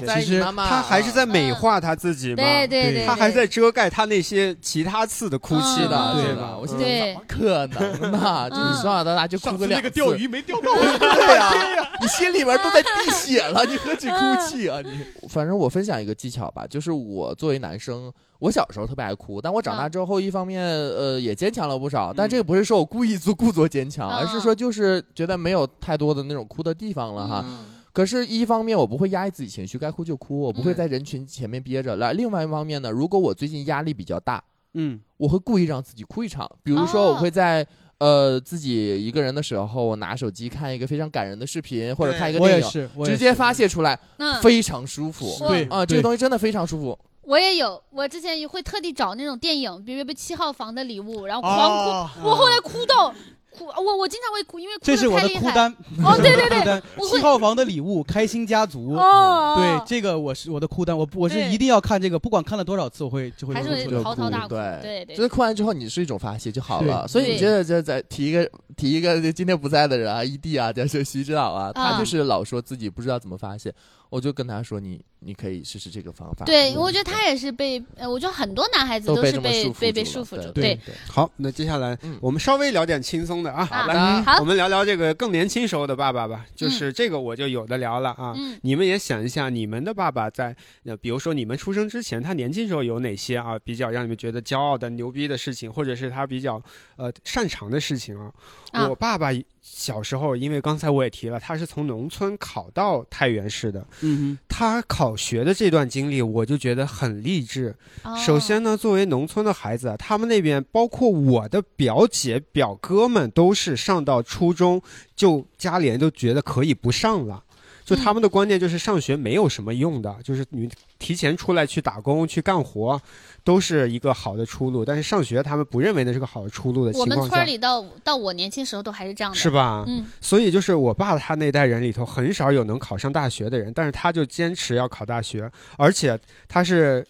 [0.00, 6.56] 对其实他还是在美化他自己嘛，对对对对，他还在遮盖他那些其他次的哭泣嗯的，对对吧？
[6.60, 6.98] 我心对。
[6.98, 8.50] 想怎么可能呢？
[8.50, 9.82] 就你从小到大就哭上次个两次。
[9.84, 11.52] 那个钓鱼没钓到， 对呀、
[12.00, 14.90] 你心里面都在滴血了，你何止哭泣啊你？
[15.28, 27.44] 反正我分享一个技巧吧，就是我作为男生，我小时候特别爱哭，但我长大之后，一方面呃也坚强了不少，但这个不是说我故意做故作坚强，嗯而是说就是觉得没有太多的那种哭的地方了哈。
[27.46, 31.96] 嗯可是，一方面我不会压抑自己情绪，该哭就哭，我不会嗯在人群前面憋着。
[31.96, 36.50] 来，另外一方面呢，如果我最近压力比较大，嗯，我会故意让自己哭一场。
[36.62, 37.66] 比如说，我哦会在、
[37.98, 45.26] 呃自己一个人的时候，我拿手机看一个非常感人的视频，或者看一个电影，直接发泄出来，嗯，非常舒服。
[45.46, 46.98] 对啊，这个东西真的非常舒服。
[47.22, 52.10] 我也有，我之前也会特地找那种电影，比如《七号房的礼物》，然后狂哭，哦。
[52.24, 53.14] 我后来哭到
[53.50, 55.50] 哭，我我经常会哭，因为哭这是我的得太厉害。
[55.50, 55.76] 哭单。
[56.04, 56.82] 哦，对对对， 哭单。
[56.96, 58.94] 我会七号房的礼物，开心家族。
[58.94, 61.48] 哦，对，这个我是我的哭单，我不我是对。
[61.52, 63.68] 一定要看这个，不管看了多少次，我会就会还是
[64.02, 65.16] 嚎啕大哭，对对对。
[65.16, 67.04] 就是哭完之后，你是一种发泄就好了。
[67.06, 67.08] 对。
[67.08, 67.38] 所以你对。
[67.38, 71.98] 觉得这再提一个提一个今天不在的人啊异地啊，就是徐指导啊，他啊。
[71.98, 73.72] 就是老说自己不知道怎么发泄，
[74.12, 76.44] 我就跟他说你你可以试试这个方法。
[76.44, 88.34] 对，嗯我觉得他也是被，呃我觉得很多男孩子都是被被被束缚住，对对，好，那接下来嗯我们稍微聊点轻松的啊，好来，好我们聊聊这个更年轻时候的爸爸吧，就是这个我就有的聊了啊。
[88.36, 90.54] 嗯你们也想一下，你们的爸爸在，
[90.84, 96.62] 呃，比如说你们出生之前，他年轻时候有哪些啊比较让你们觉得骄傲的、牛逼的事情，或者是他比较
[96.96, 98.30] 呃擅长的事情啊？
[98.72, 99.30] 啊我爸爸
[99.62, 107.74] 小时候，因为刚才我也提了，他是从农村考到太原市的，嗯他考学的这段经历，我就觉得很励志。
[108.02, 114.82] 哦首先呢，作为农村的孩子啊，他们那边包括我的表姐、表哥们，都是上到初中
[115.14, 117.42] 就家里人都觉得可以不上了。
[117.84, 123.00] 就他们的观念就是上学没有什么用的，就是你提前出来去打工去干活，
[123.42, 124.84] 都是一个好的出路。
[124.84, 129.50] 但是上学他们不认为那是个好的出路的我们情况下，村里到到我年轻时候都还是这样的，是？
[129.50, 129.84] 吧？
[129.86, 136.18] 嗯，所以就是我爸他那代人里头很少有能考上大学的人，但是他就坚持要考大学，而且
[136.48, 137.06] 他是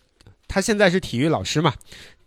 [0.48, 1.72] 他现在是体育老师嘛，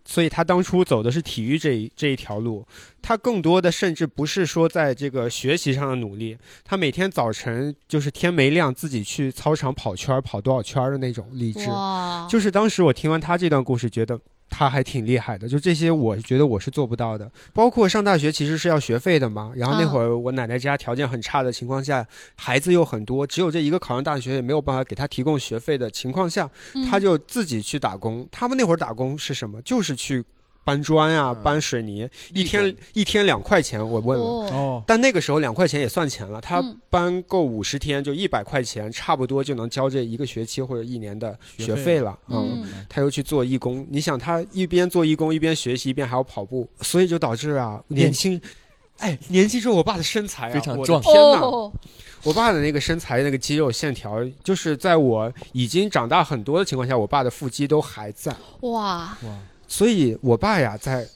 [0.06, 2.66] 所以他当初走的是体育这一这一条路。
[3.02, 11.66] 他更多的甚至不是说在这个学习上的努力，他每天早晨就是天没亮自己去操场跑圈儿，跑多少圈儿的那种励志。
[12.28, 14.18] 就是当时我听完他这段故事，觉得
[14.48, 15.48] 他还挺厉害的。
[15.48, 17.30] 就这些，我觉得我是做不到的。
[17.52, 28.26] 包括上大学其实是要学费的嘛，然后那会儿我奶奶家条件很差的情况下，孩子又很多，只有这一个考上大学也没有办法给他提供学费的情况下，嗯他就自己去打工。
[28.30, 29.60] 他们那会儿打工是什么？
[29.62, 30.24] 就是去
[30.66, 33.78] 搬砖啊、嗯搬水泥，一天一天两块钱。
[33.78, 34.24] 我问了。
[34.24, 42.18] 哦，哦，但那个时候两块钱也算钱了，他嗯搬够五十天就一百块钱，差不多就能交这一个学期或者一年的学学费费了。
[42.26, 48.40] 嗯他又去做义工，你想他一边做义工一边学习一边还要跑步，所以就导致啊年轻，
[48.98, 51.40] 哎年轻时候我爸的身材啊我的非常壮天哪！
[51.42, 51.72] 哦，
[52.24, 58.34] 我爸的那个身材那个肌肉线条，就是在我已经长大很多的情况下，我爸的腹肌都还在。
[58.62, 59.38] 哇哇，
[59.68, 61.06] 所以我爸呀，在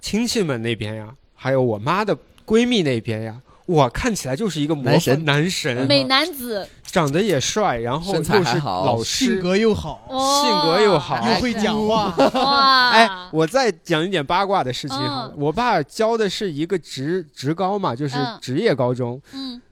[0.00, 5.24] 亲戚们那边呀，还有我妈的闺蜜那边呀，我看起来就是一个男神。
[5.24, 9.40] 男神，美男子，长得也帅，然后又是老性。
[9.40, 11.16] 格又好，哦性格又好。
[11.28, 15.34] 又会讲话，哇，哎，我再讲一点八卦的事情哈，嗯。
[15.36, 18.38] 我爸教的是一个职职高嘛，就是嗯。
[18.40, 19.62] 职业高中，嗯，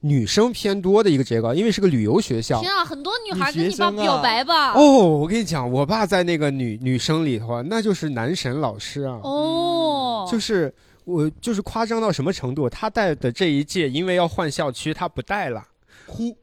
[0.00, 2.60] 女生偏多的一个职业高，因为是个旅游学校。
[2.60, 4.72] 天啊，很多女孩女跟你爸表白吧？
[4.72, 4.82] 哦，
[5.18, 10.72] 我跟你讲，我爸在那个女女生里头啊，那就是男神老师啊，哦，就是
[11.04, 12.68] 我就是夸张到什么程度？
[12.70, 15.62] 他带的这一届，因为要换校区，他不带了，
[16.06, 16.34] 哭。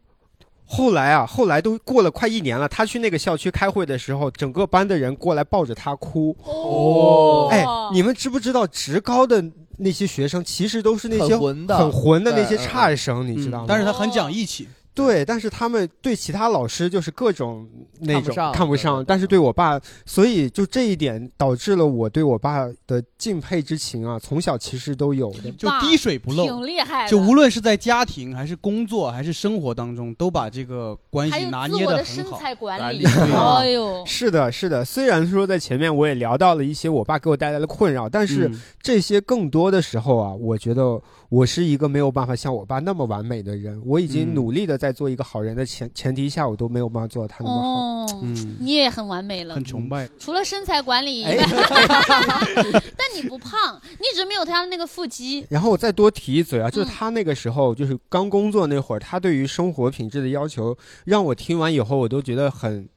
[0.70, 6.36] 后来啊，后来都过了快一年了，他去那个校区开会的时候，整个班的人过来抱着他哭。
[6.44, 9.42] 哦，哎，你们知不知道职高的
[9.78, 11.78] 那些学生其实都是那些很混的。
[11.78, 13.66] 很混的那些差生，你知道吗？
[13.68, 14.68] 但是他很讲义气，
[14.98, 17.70] 对，但是他们对其他老师就是各种
[18.00, 25.52] 那种看不上但是对我爸，所以就这一点导致了我对我爸的敬佩之情啊，从小其实都有的。
[25.52, 26.46] 就滴水不漏。
[26.46, 32.40] 挺厉害的，就无论是在家庭还是工作还是生活当中，都把这个关系拿捏自我的很好。
[32.40, 34.84] 材管理，哎呦，是的，是的。
[34.84, 43.80] 虽然说在前面我也聊到了一些我爸给我带来的困扰，但是嗯这些更多的时候啊，我觉得我是一个没有办法像我爸那么完美的人。
[43.86, 47.68] 我已经嗯努力的在在做一个好人的前前提下，我都没有办法做到他那么好。
[47.68, 50.08] 哦，嗯，你也很完美了很，崇拜。
[50.18, 51.44] 除了身材管理以哎外，
[52.96, 55.46] 但你不胖，你一直没有他的那个腹肌。
[55.50, 62.88] 然后我再多提一嘴啊，就是嗯他那个时候，就是刚工作那会儿，他对于生活品质的要求，让我听完以后，我都觉得很，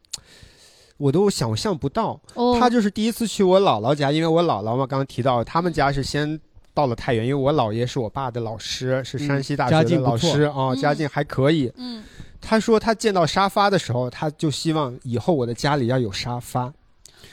[0.97, 2.21] 我都想象不到。
[2.35, 6.41] 哦，他就是第一次去我姥姥家，因为我姥姥嘛，刚刚提到他们家是先
[6.73, 11.73] 到了太原，因为我姥爷是我爸的老师，是山西大家学的老师啊、嗯家境还可以。
[11.77, 12.03] 嗯，
[12.41, 16.73] 他说他见到沙发的时候，他就希望以后我的家里要有沙发，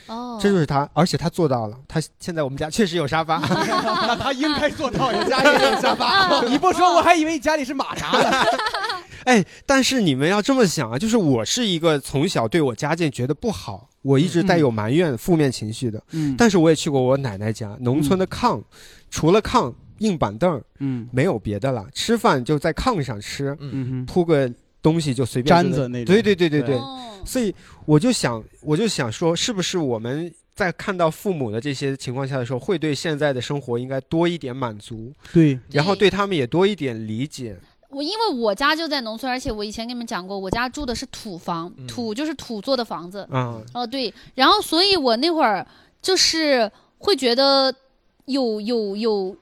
[0.06, 1.76] 哦，这就是他，而且他做到了。
[1.86, 6.42] 他现在我们家确实有沙发， 那他应该做到，有家里有沙发。
[6.46, 8.44] 你不说，我还以为你家里是马扎呢。
[9.24, 16.02] 哎，但是你们要这么想啊，就是我是一个从小对我家境觉得不好，我一直带有埋怨、负面情绪的。
[16.12, 18.62] 嗯但是我也去过我奶奶家，农村的炕，
[19.10, 21.86] 除了炕、硬板凳，嗯没有别的了。
[21.92, 26.14] 吃饭就在炕上吃，嗯哼，铺个东西就随便就毡子那种。
[26.14, 26.76] 对对对对对。
[26.76, 37.56] 哦所以我就想，我就想说，是不是我们在看到父母的这些情况下的时候，会对现在的生活应该多一点满足，对，然后对他们也多一点理解。
[37.88, 43.26] 我因为我家就在农村，而且我以前跟你们讲过，我家住的是土房，嗯土就是土做的房子。
[43.30, 45.66] 嗯，哦，对，然后所以我那会儿
[46.02, 47.74] 就是会觉得
[48.26, 49.36] 有有有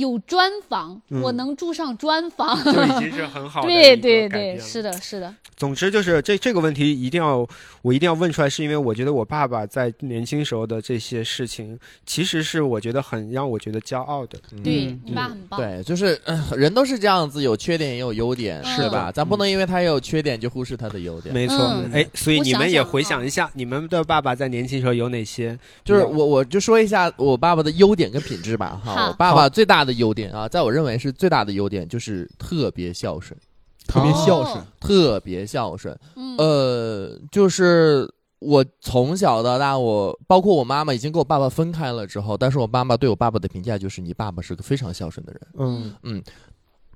[0.00, 2.58] 有砖房，嗯我能住上砖房。
[2.64, 7.46] 就已经是很好的对对对，是的，是的，总之就是这这个问题一定要
[7.82, 14.38] 我一定要问出来，是因为我觉得我爸爸在年轻时候的这些事情，其实是我觉得很让我觉得骄傲的。
[14.64, 15.60] 对嗯你爸很棒。
[15.60, 19.06] 对，就是、呃 人都是这样子，有缺点也有优点，是吧？
[19.06, 21.34] 的咱不能因为他有缺点就忽视他的优点。
[21.34, 25.58] 没错，嗯哎，所以你们也回想一下，你们的爸爸在年轻时候有哪些？
[25.84, 28.80] 就是我，我就说一下我爸爸的优点跟品质吧。
[28.84, 33.38] 哈，好我爸爸最大的优点啊，在我认为是最大的优点就是特别孝顺，
[33.86, 34.66] 特别孝顺哦。
[34.80, 35.98] 特别孝顺。
[36.16, 45.40] 嗯，呃，就是我从小到大，我包括我妈妈已经跟我爸爸分开了之后，但是我妈妈对我爸爸的评价就是你爸爸是个非常孝顺的人。
[45.58, 46.22] 嗯嗯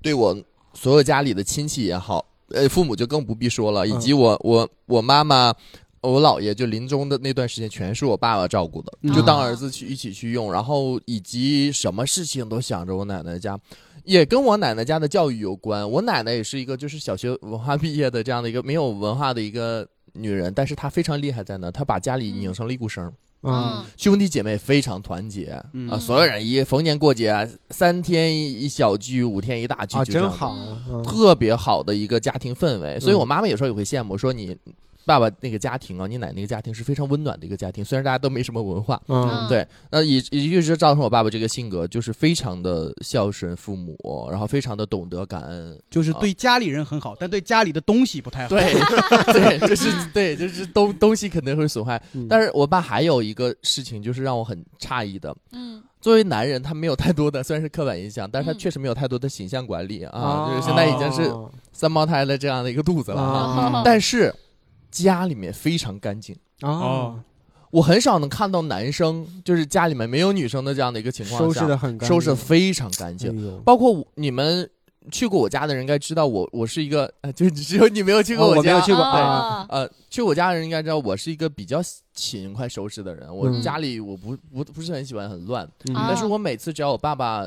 [0.03, 0.37] 对我
[0.73, 5.55] 所有家里的亲戚也好，呃，父母就更不必说了，以及嗯我我我妈妈。
[6.05, 9.15] 我姥爷就临终的那段时间，全是我爸爸照顾的，嗯。
[9.15, 13.59] 就当儿子去一起去用，然后以及什么事情都想着我奶奶家，
[14.05, 15.89] 也跟我奶奶家的教育有关。
[15.91, 21.71] 我奶奶也是一个就是小学文化毕业的这样的一个没有文化的一个女人，但是她非常厉害在那？
[21.71, 23.05] 她把家里拧成了一股绳，
[23.41, 23.85] 啊嗯。
[23.97, 25.89] 兄弟姐妹非常团结、嗯。
[25.89, 30.55] 啊，所有人一逢年过节啊，三天一小聚，五天一大聚，啊，真好，
[30.91, 31.03] 嗯。
[31.03, 33.19] 特别好的一个家庭氛围，所以嗯。
[33.19, 34.57] 我妈妈有时候也会羡慕，说你
[35.07, 39.01] 爸爸那个家庭啊，你奶奶那个家庭是非常温暖的一个家庭，虽然大家都没什么文化。
[39.09, 43.97] 嗯对，那也也一直造成我爸爸这个性格，就是非常的孝顺父母，
[44.31, 45.79] 然后非常的懂得感恩。
[45.91, 48.49] 就是对家里人很好，但对家里的东西不太好。
[48.49, 48.73] 对
[49.33, 52.01] 对，就是对，就是东东西肯定会损坏。
[52.13, 55.35] 嗯但是我爸还有一个事情，就是让我很诧异的。
[55.53, 60.19] 嗯 作为男人，他没有太多的，虽然是刻板印象，但是他嗯确实没有太多的形象管理啊。
[60.21, 64.35] 啊就是现在已经是哦三胞胎的这样的一个肚子了但是
[65.03, 66.37] 家里面非常干净。
[66.63, 67.19] 哦，
[67.71, 73.31] 我很少能看到男生就是家里面没有女生的这样的一个情况下，收拾的很干净，收拾非常干净。
[73.31, 74.71] 哎包括你们
[75.11, 79.03] 去过我家的人应该知道我，我是一个，呃，就只有你没有去过哦我家，没有去过
[79.69, 81.83] 呃，去我家的人应该知道我是一个比较
[82.15, 83.35] 勤快收拾的人。
[83.35, 83.61] 我嗯。
[83.61, 87.45] 家里我不不不是很喜欢很乱，但是我每次只要我爸爸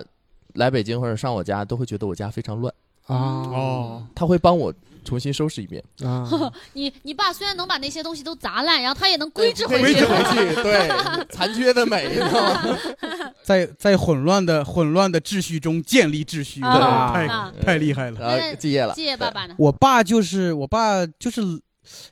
[0.54, 2.72] 来北京或者上我家，都会觉得我家非常乱，
[3.06, 3.16] 啊。
[3.16, 4.72] 哦，他会帮我
[5.08, 6.28] 重新收拾一遍， 啊，
[6.74, 10.06] 你你爸虽然能把那些东西都砸烂，然后他也能归置回去归置。
[10.06, 10.16] 回
[10.54, 12.78] 去，对，残缺的美，你知道吗？
[13.42, 18.20] 在在混乱的混乱的秩序中建立秩序，啊太啊太厉害了。
[18.20, 19.56] 然后继业了，谢谢爸爸呢。
[19.58, 21.42] 我爸就是我爸就是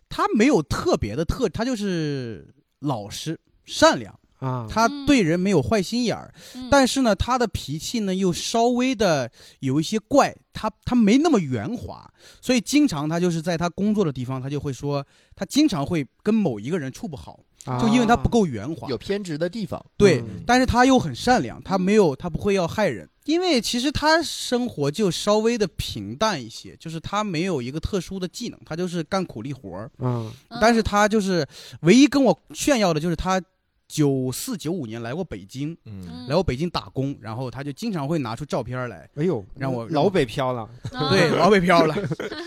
[0.07, 2.47] 他没有特别的特，他就是
[2.79, 6.67] 老实善良，啊，他对人没有坏心眼儿，嗯。
[6.69, 12.11] 但是呢，他的脾气呢又稍微的有一些怪，他他没那么圆滑，
[12.41, 15.05] 所以经常他就是在他工作的地方，他就会说，
[15.35, 17.39] 他经常会跟某一个人处不好，
[17.81, 18.87] 就因为他不够圆滑。
[18.89, 29.91] 有偏执的地方，对嗯，但是他又很善良，他没有，他不会要害人，因为其实他生活就稍微的平淡一些，就是他没有一个特殊的技能，他就是干苦力活儿。
[29.99, 30.31] 嗯。
[30.49, 30.59] 嗯。
[30.61, 31.47] 但是他就是
[31.81, 33.41] 唯一跟我炫耀的就是他
[33.87, 41.09] 九四九五年来过北京，嗯，来过北京打工，然后他就经常会拿出照片来，哎呦，让我老北漂了，嗯。
[41.09, 41.95] 对， 老北漂了，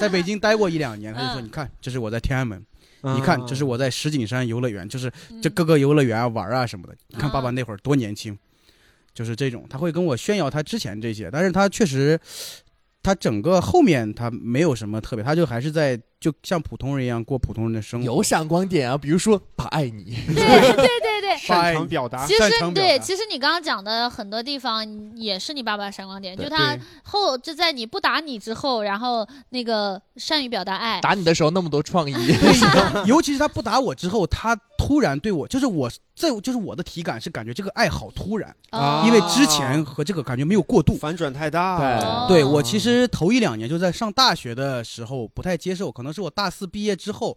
[0.00, 1.44] 在北京待过一两年，他就说：“嗯。
[1.44, 2.64] 你看，这是我在天安门，
[3.02, 3.16] 嗯。
[3.16, 5.40] 你看，这是我在石景山游乐园，就是嗯。
[5.40, 6.96] 这各个游乐园啊玩啊什么的。
[7.08, 8.36] 你看爸爸啊那会儿多年轻，
[9.14, 12.18] 就是这种，他会跟我炫耀他之前这些，但是他确实
[13.02, 18.06] 他整个后面他没有什么特别，他就还是在就像普通人一样过普通人的生活。
[18.06, 21.28] 有闪光点啊，比如说把爱你，对对对对。
[21.38, 22.40] 擅长表达其实
[22.74, 32.14] 对，其实你刚刚讲的很多地方也是你爸爸的闪光点，就他后就在你不打你之后，然后那个善于表达爱，打你的时候那么多创意，
[33.06, 40.96] 尤其是他不打我之后，他突然对我，就是我这就是我的体感是感觉这个爱好突然，啊因为之前和这个感觉没有过渡。
[40.96, 47.36] 反转太大对哦对我其实头一两年就在上大学的时候不太接受，可能是我大四毕业之后，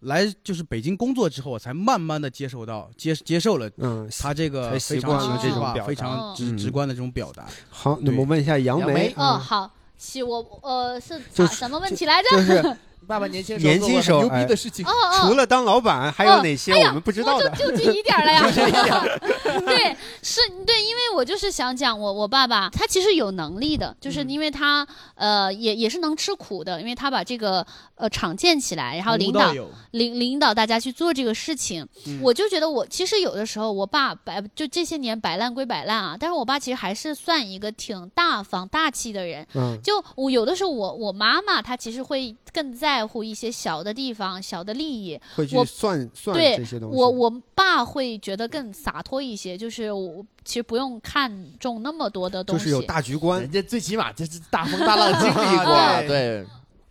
[0.00, 6.56] 来就是北京工作之后，我才慢慢的接受到接接受了嗯，他这个习非常惯了直话、这种表非常直嗯。
[6.56, 7.46] 直观的这种表达。
[7.68, 12.28] 好，那我们问一下杨梅杨梅，哦，嗯好，起我呃是什么问题来着？
[12.30, 12.76] 就是
[13.06, 17.50] 爸爸年轻年轻时候牛逼哎的事情哦，哦，除了当老板，还有哪些我们不知道的？
[17.50, 18.42] 就近一点了呀。
[19.66, 29.52] 对，是对，因为我就是想讲我我爸爸，他其实有能力的，就是嗯因为他、呃也也是能吃苦的，因为他把这个呃厂建起来，然后领导
[29.90, 39.46] 领领导大家去做这个事情，嗯我就觉得我其实有的时候我爸摆就这些年摆烂归摆烂啊，但是我爸其实还是算一个挺大方大气的人。
[39.54, 46.96] 嗯，就我有的时候我我妈妈她其实会更在乎一些小的地方、小的利益，会算算对这些东西。
[46.96, 52.64] 我我爸会觉得更洒脱一些，就是我其实不用看重那么多的东西。
[52.64, 53.50] 就是有大局观人。
[53.50, 55.74] 家最起码这是大风大浪经历过，
[56.06, 56.46] 对 对，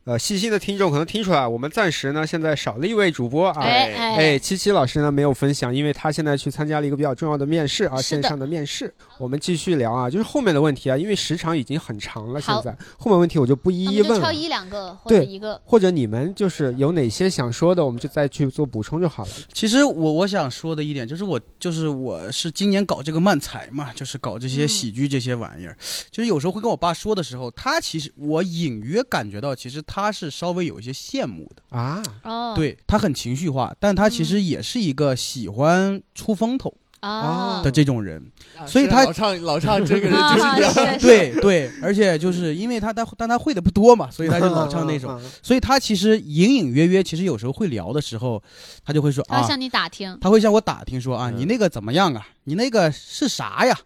[0.10, 3.62] 呃，细心的听众可能听出来，我们暂时呢现在少了一位主播啊。
[3.62, 8.92] 哎哎哎，七七老师呢没有分享，因为他现在去参加了一个比较重要的面试啊，线上的面试。
[9.20, 14.16] 我们继续聊啊，就是后面的问题啊，因为时长已经很长了，现在后面问题我就不一一问了。
[14.16, 15.62] 们就挑一两个或者对一个。
[15.64, 19.32] 或者你们就是有哪些想说的，我们就再去做补充就好了。
[19.54, 25.78] 其实我我想说的一点就是我就是我是今年搞这个漫才嘛，就是搞这些嗯喜剧这些玩意儿，
[26.10, 38.32] 就是有时候会跟我爸说的时候，他其实我隐约感觉到，其实他是稍微有一些羡慕的，啊，哦，对他很情绪化，但他其实也是一个喜欢出风头啊的这种人，
[38.66, 48.42] 所以他老唱老唱这个人就是啊这样，对对，而且就是因为他他但他会的不多嘛，所以他就老唱那种，所以他其实隐隐约约，其实有时候会聊的时候，
[48.84, 50.18] 他就会说啊他要，向你打听。
[50.20, 51.38] 他会向我打听说啊，嗯。
[51.38, 52.28] 你那个怎么样啊？
[52.44, 53.78] 你那个是啥呀？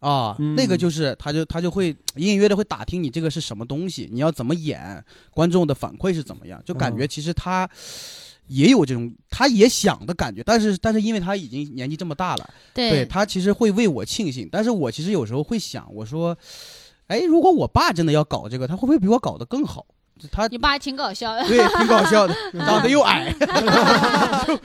[0.00, 0.54] 啊，嗯。
[0.56, 7.08] 那个就是，他就他就会隐隐约约的会打听你这个是什么东西，你要怎么演，观众的反馈是怎么样，就感觉嗯。
[7.08, 7.68] 其实他
[8.48, 12.90] 也有这种，他也想的感觉，但是但是因为他已经年纪这么大了，对。
[12.90, 16.36] 对，他其实会为我庆幸，但是我其实有时候会想，我说，
[17.06, 19.86] 哎，如果我爸真的要搞这个，他会不会比我搞得更好？
[20.30, 21.44] 他你爸还挺搞笑的。
[21.46, 23.32] 对，挺搞笑的， 长得又矮，
[24.46, 24.56] 就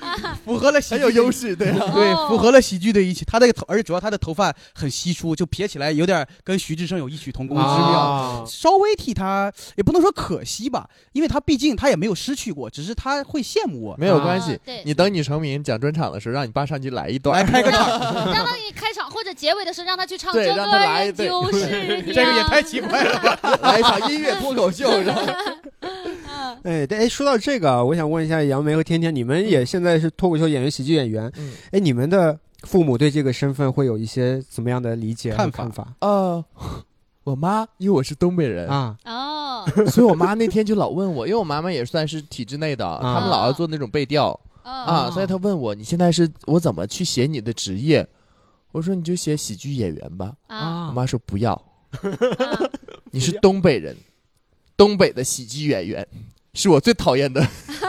[0.43, 1.91] 符合了喜很有优势，对啊。
[1.93, 3.23] 对，哦符合了喜剧的一起。
[3.25, 7.71] 他那个头，而且主要他的头发很稀疏，就撇起来有点跟徐志胜有异曲同工之妙。
[7.71, 13.95] 啊，稍微替他也不能说可惜吧，因为他毕竟他也没有失去过，只是他会羡慕我。
[13.97, 17.87] 没有关系你等你成名讲专场的时候，让你爸上去来一段，来开个场
[19.15, 21.27] 或者结尾的时候让他去唱对这让他来个对。
[21.27, 23.57] 就是 你这个也啊太奇怪了吧？
[23.63, 25.21] 来一场音乐脱口秀，然后。
[26.63, 31.53] 哎，对，哎，说到这个，我想问一下杨梅和天天，你们也现在是脱口秀演员、喜剧演员，嗯。
[31.71, 35.63] 哎，你们的父母对这个身份会有一些怎么样的理解和看法？
[35.63, 36.43] 看法呃，
[37.23, 38.95] 我妈因为我是东北人，啊？
[39.05, 44.29] 哦，所以我妈那天就老问我，因为我妈妈也算是体制内的，他们老要做那种背调。
[44.63, 44.71] 哦。
[44.71, 48.05] 啊，所以她问我你现在是我怎么去写你的职业？
[48.75, 50.33] 我说你就写喜剧演员吧。
[50.47, 52.59] 啊我妈说不要，啊
[53.11, 53.95] 你是东北人，
[54.75, 56.05] 东北的喜剧演员
[56.53, 57.41] 是我最讨厌的，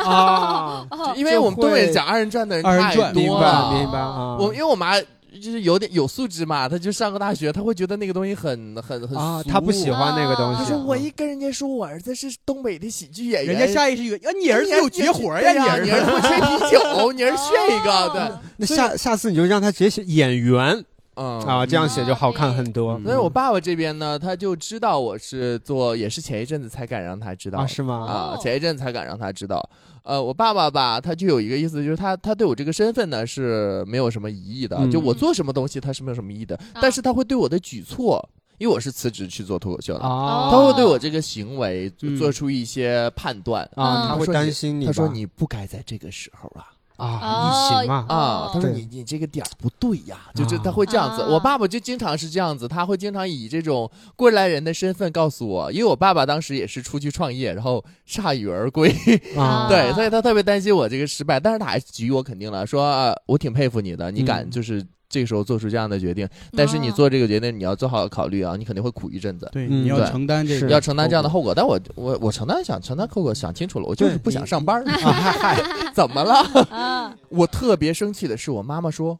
[0.04, 3.72] 啊， 哦因为我们东北讲二人转的人太二人转明多白了。
[3.72, 4.36] 明白啊。
[4.38, 4.94] 我因为我妈
[5.36, 10.58] 就是有点有素质嘛，他就上个大学，他会觉得那个东西很很很啊，俗他不喜欢那个东西。
[10.58, 15.84] 他说我嗯一跟人家说我儿子是东北的喜剧演员，人家下意识以为，啊，你儿子有绝活呀，你儿子。
[15.84, 20.84] 你儿子会吹啤酒， 你儿子炫一个，对，哦那下下次你就让他直接写演员
[21.16, 23.00] 嗯啊，这样写就好看很多。
[23.02, 28.06] 所以我爸爸这边呢，他就知道我是做，也是前一阵子才敢让他知道啊，是吗？
[28.06, 29.66] 啊哦，前一阵子才敢让他知道。
[30.06, 38.26] 呃，我爸爸吧，他就有一个意思，就是他他对我这个身份呢是没有什么疑义的，嗯就我做什么东西他是没有什么疑义的，但是他会对我的举措，
[38.58, 43.64] 因为我是辞职去做脱口秀的，啊，他会对我这个行为嗯做出一些判断。
[43.74, 44.86] 啊，嗯他会担心你。
[44.86, 48.50] 他说你不该在这个时候啊啊，哦疫情嘛，啊！
[48.52, 51.22] 他说你你这个点儿不对呀，就是啊他会这样子。
[51.22, 51.28] 啊。
[51.30, 58.90] 我爸爸就经常是这样子，他会经常以这种过来人的身份告诉我，因为我爸爸当时也是出去创业，然后铩羽而归，
[59.36, 64.50] 啊， 对，所以他特别担心我这个失败，但是他还是给予我肯定了，说、呃我挺佩服你的，你敢嗯。
[64.50, 69.48] 就是这个时候做出这样的决定，但是你哦做这个决定，你要做好考虑啊，你肯定会苦一阵子。
[69.52, 74.84] 对，嗯你要承担这个，是要承担这样的后果，但我我我承担想承担后果想清楚了，我就是不想上班
[75.94, 76.34] 怎么了？
[76.70, 79.18] 啊， 我特别生气的是，我妈妈说，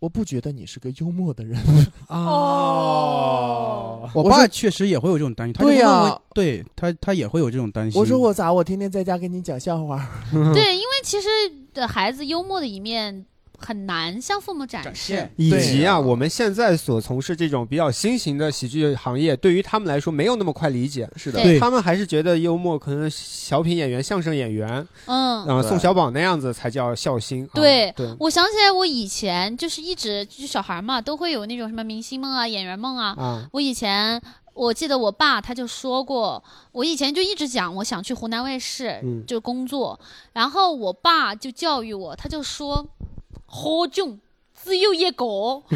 [0.00, 1.58] 我不觉得你是个幽默的人。
[2.08, 8.00] 哦，我爸确实也会有这种担心，他对呀对他他也会有这种担心。
[8.00, 8.52] 我说我咋？
[8.52, 10.08] 我天天在家给你讲笑话。
[10.32, 11.28] 对，因为其实
[11.74, 13.26] 的孩子幽默的一面
[13.58, 14.88] 很难向父母展示。
[14.88, 15.32] 展现。
[15.36, 16.00] 以及啊，啊。
[16.00, 21.08] 我们现在所从事这种比较新型的喜剧行业，对于他们来说没有那么快理解。
[21.16, 25.68] 是的，他们还是觉得幽默可能小品演员、相声演员，嗯，呃，对。
[25.68, 27.44] 宋小宝那样子才叫孝心。
[27.52, 33.14] 啊对对，我想起来，我以前就是一直就小孩嘛，都会有那种什么明星梦啊、演员梦啊。
[33.18, 34.20] 啊，我以前
[34.54, 36.42] 我记得我爸他就说过，
[36.72, 39.24] 我以前就一直讲我想去湖南卫视嗯。
[39.26, 39.98] 就工作，
[40.32, 42.86] 然后我爸就教育我，他就说
[43.56, 44.18] 何炅
[44.62, 45.24] 只有一个，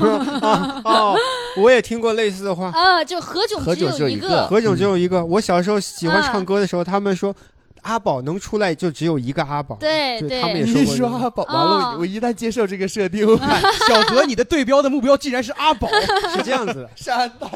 [0.85, 1.16] 哦，
[1.57, 2.66] 我也听过类似的话。
[2.74, 4.47] 啊，就何炅只何炅只有一一个？
[4.48, 5.24] 何炅只有一个。
[5.24, 6.28] 我小时候喜欢啊。
[6.31, 7.35] 唱歌的时候，他们说
[7.82, 9.77] 阿宝能出来就只有一个阿宝。
[9.77, 10.40] 对对。
[10.40, 10.97] 他们也，说过。
[10.97, 11.78] 这个阿宝完哦。
[11.78, 13.27] 了，我一旦接受这个设定，
[13.89, 15.89] 小何，你的对标的目标竟然是阿宝，
[16.35, 16.90] 是这样子的。
[16.97, 17.51] 山大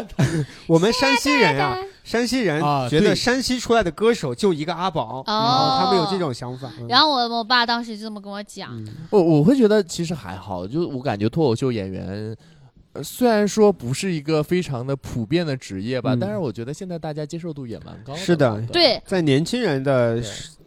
[0.66, 6.70] 我们山西人啊、山西人啊觉得山西出来的歌手就一个阿宝，然后他们有这种想法。
[6.80, 6.86] 嗯。
[6.88, 8.88] 然后我我爸当时就这么跟我讲，嗯。
[9.10, 12.36] 我我会觉得其实还好，就我感觉脱口秀演员。
[12.94, 16.18] 呃虽然说不是一个非常的普遍的职业吧，嗯。
[16.18, 18.18] 但是我觉得现在大家接受度也蛮高的。
[18.18, 19.00] 是的对。
[19.04, 20.24] 在年轻人的对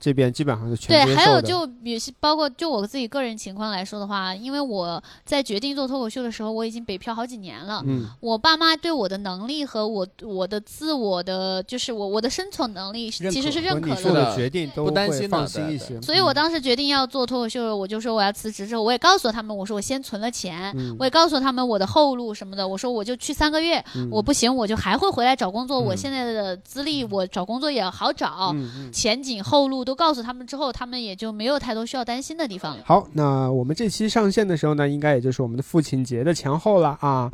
[0.07, 7.83] 这边基本上是全对，还有就比是包括就我自己个人情况来说的话，因为我在决定做脱口秀的时候，我已经北漂好几年了。
[7.85, 13.95] 嗯我爸妈对我的能力和我我的自我的就是我我的生存能力其实是认可的。
[13.95, 16.01] 你做的决定都不担心放心一些。
[16.01, 28.55] 所以我当时决定要做脱口秀，我就说我要辞职之后，我也告诉他们，我说我先存了钱，嗯我也告诉他们我的后路什么的，我说我就去三个月，嗯我不行我就还会回来找工作，我嗯现在的资历我找工作也好找，
[28.93, 32.83] 前景后路都告诉他们之后，他们也就没有太多需要担心的地方了。
[32.85, 37.29] 好，那我们这期上线的时候呢，应该也就是我们的父亲节的前后了啊。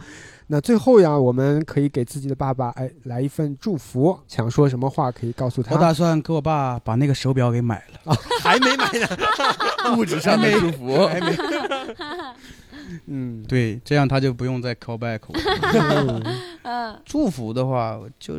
[0.48, 5.76] 那最后呀，我们可以给自己的爸爸哎来一份祝福，想说什么话可以告诉他。
[5.76, 11.08] 我打算给我爸把那个手表给买了啊， 还没买呢，物质上的祝福。
[11.08, 11.36] 还没。
[13.08, 15.34] 嗯，对，这样他就不用再 call back 我。
[16.64, 18.36] 嗯，祝福的话，就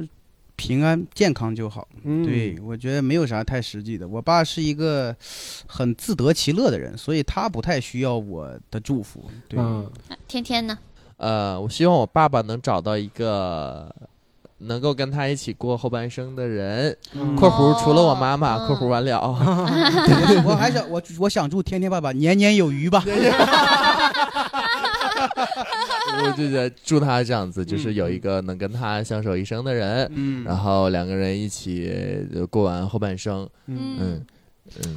[0.66, 1.86] 平安健康就好。
[2.04, 4.08] 嗯对，我觉得没有啥太实际的。
[4.08, 5.14] 我爸是一个
[5.66, 9.24] 很自得其乐的人，所以他不太需要我的祝福。
[9.46, 9.90] 对，嗯
[10.26, 10.78] 天天呢？
[11.18, 13.94] 呃，我希望我爸爸能找到一个
[14.58, 16.96] 能够跟他一起过后半生的人。
[17.12, 19.20] 嗯括弧除了我妈妈，哦括弧完了。
[20.44, 23.04] 我还想我我想祝天天爸爸年年有余吧。
[26.22, 30.44] 我就觉得祝他这样子，就是有一个能跟他相守一生的人，嗯。
[30.44, 31.92] 然后两个人一起
[32.34, 33.98] 呃过完后半生，嗯。
[34.00, 34.26] 嗯
[34.84, 34.96] 嗯，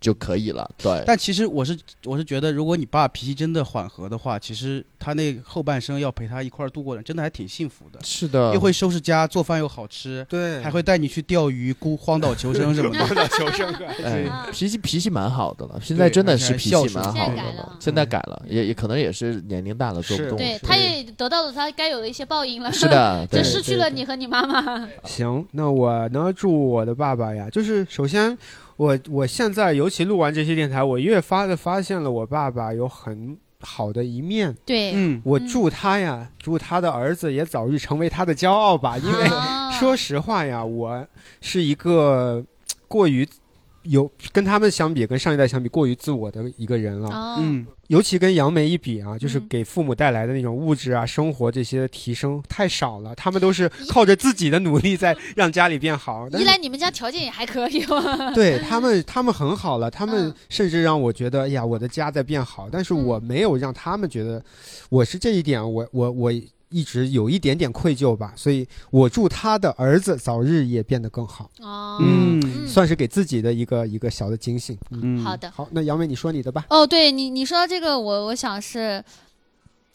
[0.00, 0.68] 就可以了。
[0.78, 7.98] 对，但其实我是我是觉得，如果你爸脾气真的缓和的话，其实他那后半生要陪他一块儿度过的，真的还挺幸福的。
[8.02, 13.04] 是的又会收拾家，做饭又好吃，对，还会带你去钓鱼、孤荒岛求生什么的。
[13.04, 13.94] 荒岛求生啊。
[14.04, 17.76] 哎啊，脾气脾气蛮好的了，现在真的是脾气蛮好的了。
[17.80, 20.38] 现在改了，也也可能也是年龄大了做不动。
[20.38, 22.72] 对，他也得到了他该有的一些报应了。
[22.72, 24.88] 是的， 就，失去了你和你妈妈。
[25.04, 28.36] 行，那我呢祝我的爸爸呀，就是首先
[28.78, 34.56] 我我现在尤其录完这些电台，我越发的发现了我爸爸有很好的一面。
[34.64, 38.96] 对，嗯，我祝他呀，祝他的儿子也早日成为他的骄傲吧。
[38.96, 41.04] 因为啊说实话呀，我
[41.40, 42.44] 是一个
[42.86, 43.28] 过于
[43.88, 47.08] 有跟他们相比，跟上一代相比过于自我的一个人了。
[47.08, 53.14] 哦，嗯，尤其跟杨梅一比啊，就是嗯给父母带来的那种物质啊、生活这些提升太少了。
[53.14, 56.28] 他们都是靠着自己的努力在让家里变好。
[56.30, 58.32] 一来你们家条件也还可以嘛。
[58.34, 62.68] 对他们，他们很好了，他们嗯甚至让我觉得，哎呀，我的家在变好。
[62.70, 64.42] 但是我没有让他们觉得，
[64.90, 66.32] 我是这一点，我我我
[66.70, 68.32] 一直有一点点愧疚吧。
[68.36, 74.76] 所以我祝他的儿子早日也变得更好，哦，嗯嗯算是给自己的一个一个小的警醒。
[74.90, 75.50] 嗯，嗯好的。
[75.50, 76.66] 好，那杨梅你说你的吧。
[76.70, 79.02] 哦，对你你说到这个，我我想是，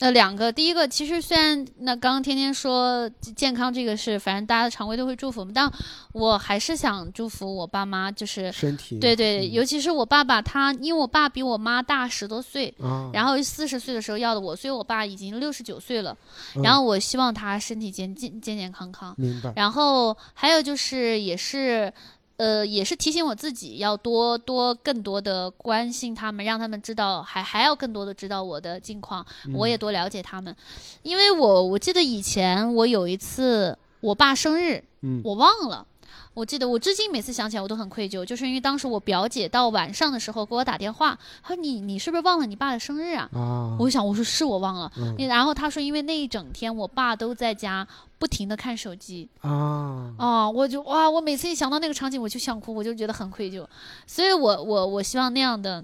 [0.04, 5.72] 呃，两个，第一个其实虽然那刚刚天天说健康这个是，反正大家的常规都会祝福我们，但
[6.12, 12.74] 我还是想祝福我爸妈，就是身体对对，嗯尤其是我爸爸他，因为我爸比我妈大十多岁。
[12.82, 16.12] 啊，然后四十岁的时候要的我，所以我爸已经六十九岁了。
[16.58, 19.16] 嗯然后我希望他身体健健健健康康。
[19.18, 19.54] 明白。
[19.56, 21.94] 然后还有就是，也是，
[22.38, 30.56] 呃，也是提醒我自己要多多更多的关心他们，让他们知道，还还要更多的知道我的近况，我也多了解他们。
[31.04, 35.86] 因为我我记得以前我有一次我爸生日，嗯我忘了。
[36.34, 43.30] 我记得我至今每次想起来我都很愧疚，就是因为当时我表姐到晚上的时候给我打电话，她说你你是不是忘了你爸的生日啊？
[43.34, 45.16] 啊，我想我说是我忘了，嗯。
[45.28, 47.88] 然后她说因为那一整天我爸都在家
[48.18, 53.66] 不停的看手机，啊，哦，我就哇，我每次一想到那个场景我就想哭，我就觉得很愧疚，
[54.08, 55.84] 所以我我我希望那样的，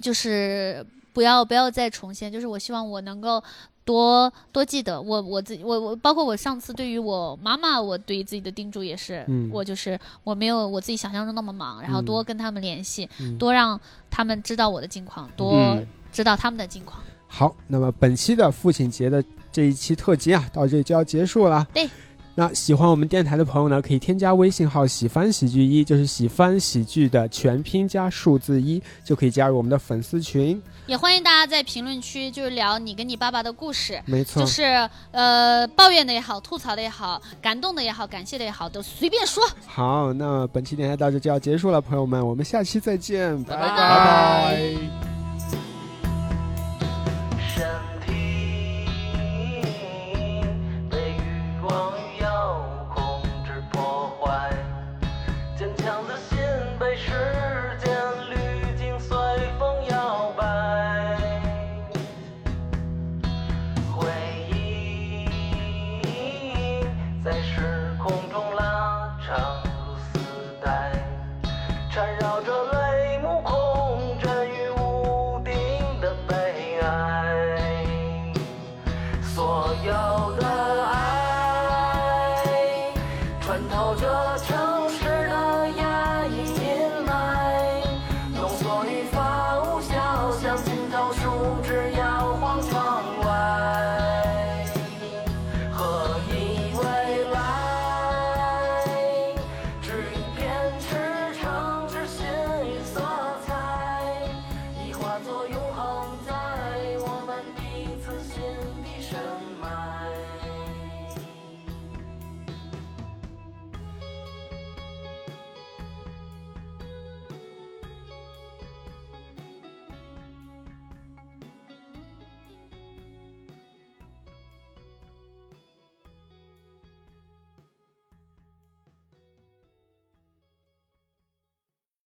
[0.00, 3.42] 就是不要不要再重现，就是我希望我能够
[3.84, 13.80] 多多记得我我自己我我包括我上次对于我妈妈，我对于自己的叮嘱也是，嗯我就是我没有我自己想象中那么忙，然后嗯多跟他们联系，嗯多让
[14.10, 17.02] 他们知道我的近况，多嗯知道他们的近况。
[17.26, 21.66] 好，那么本期的父亲节的这一期特辑啊，到这里就要结束了。
[21.72, 21.88] 对。
[22.34, 30.60] 那喜欢我们电台的朋友呢，可以添加微信号“喜翻喜剧一”，就是喜翻喜剧的全拼加数字一，就可以加入我们的粉丝群。
[30.86, 39.42] 也欢迎大家在评论区就是聊你跟你爸爸的故事，没错，就是呃抱怨的也好，吐槽的也好，感动的也好，感谢的也好，都随便说。
[39.66, 44.56] 好，那本期电台到这就要结束了，朋友们，我们下期再见，拜拜拜拜拜。
[44.56, 45.19] 生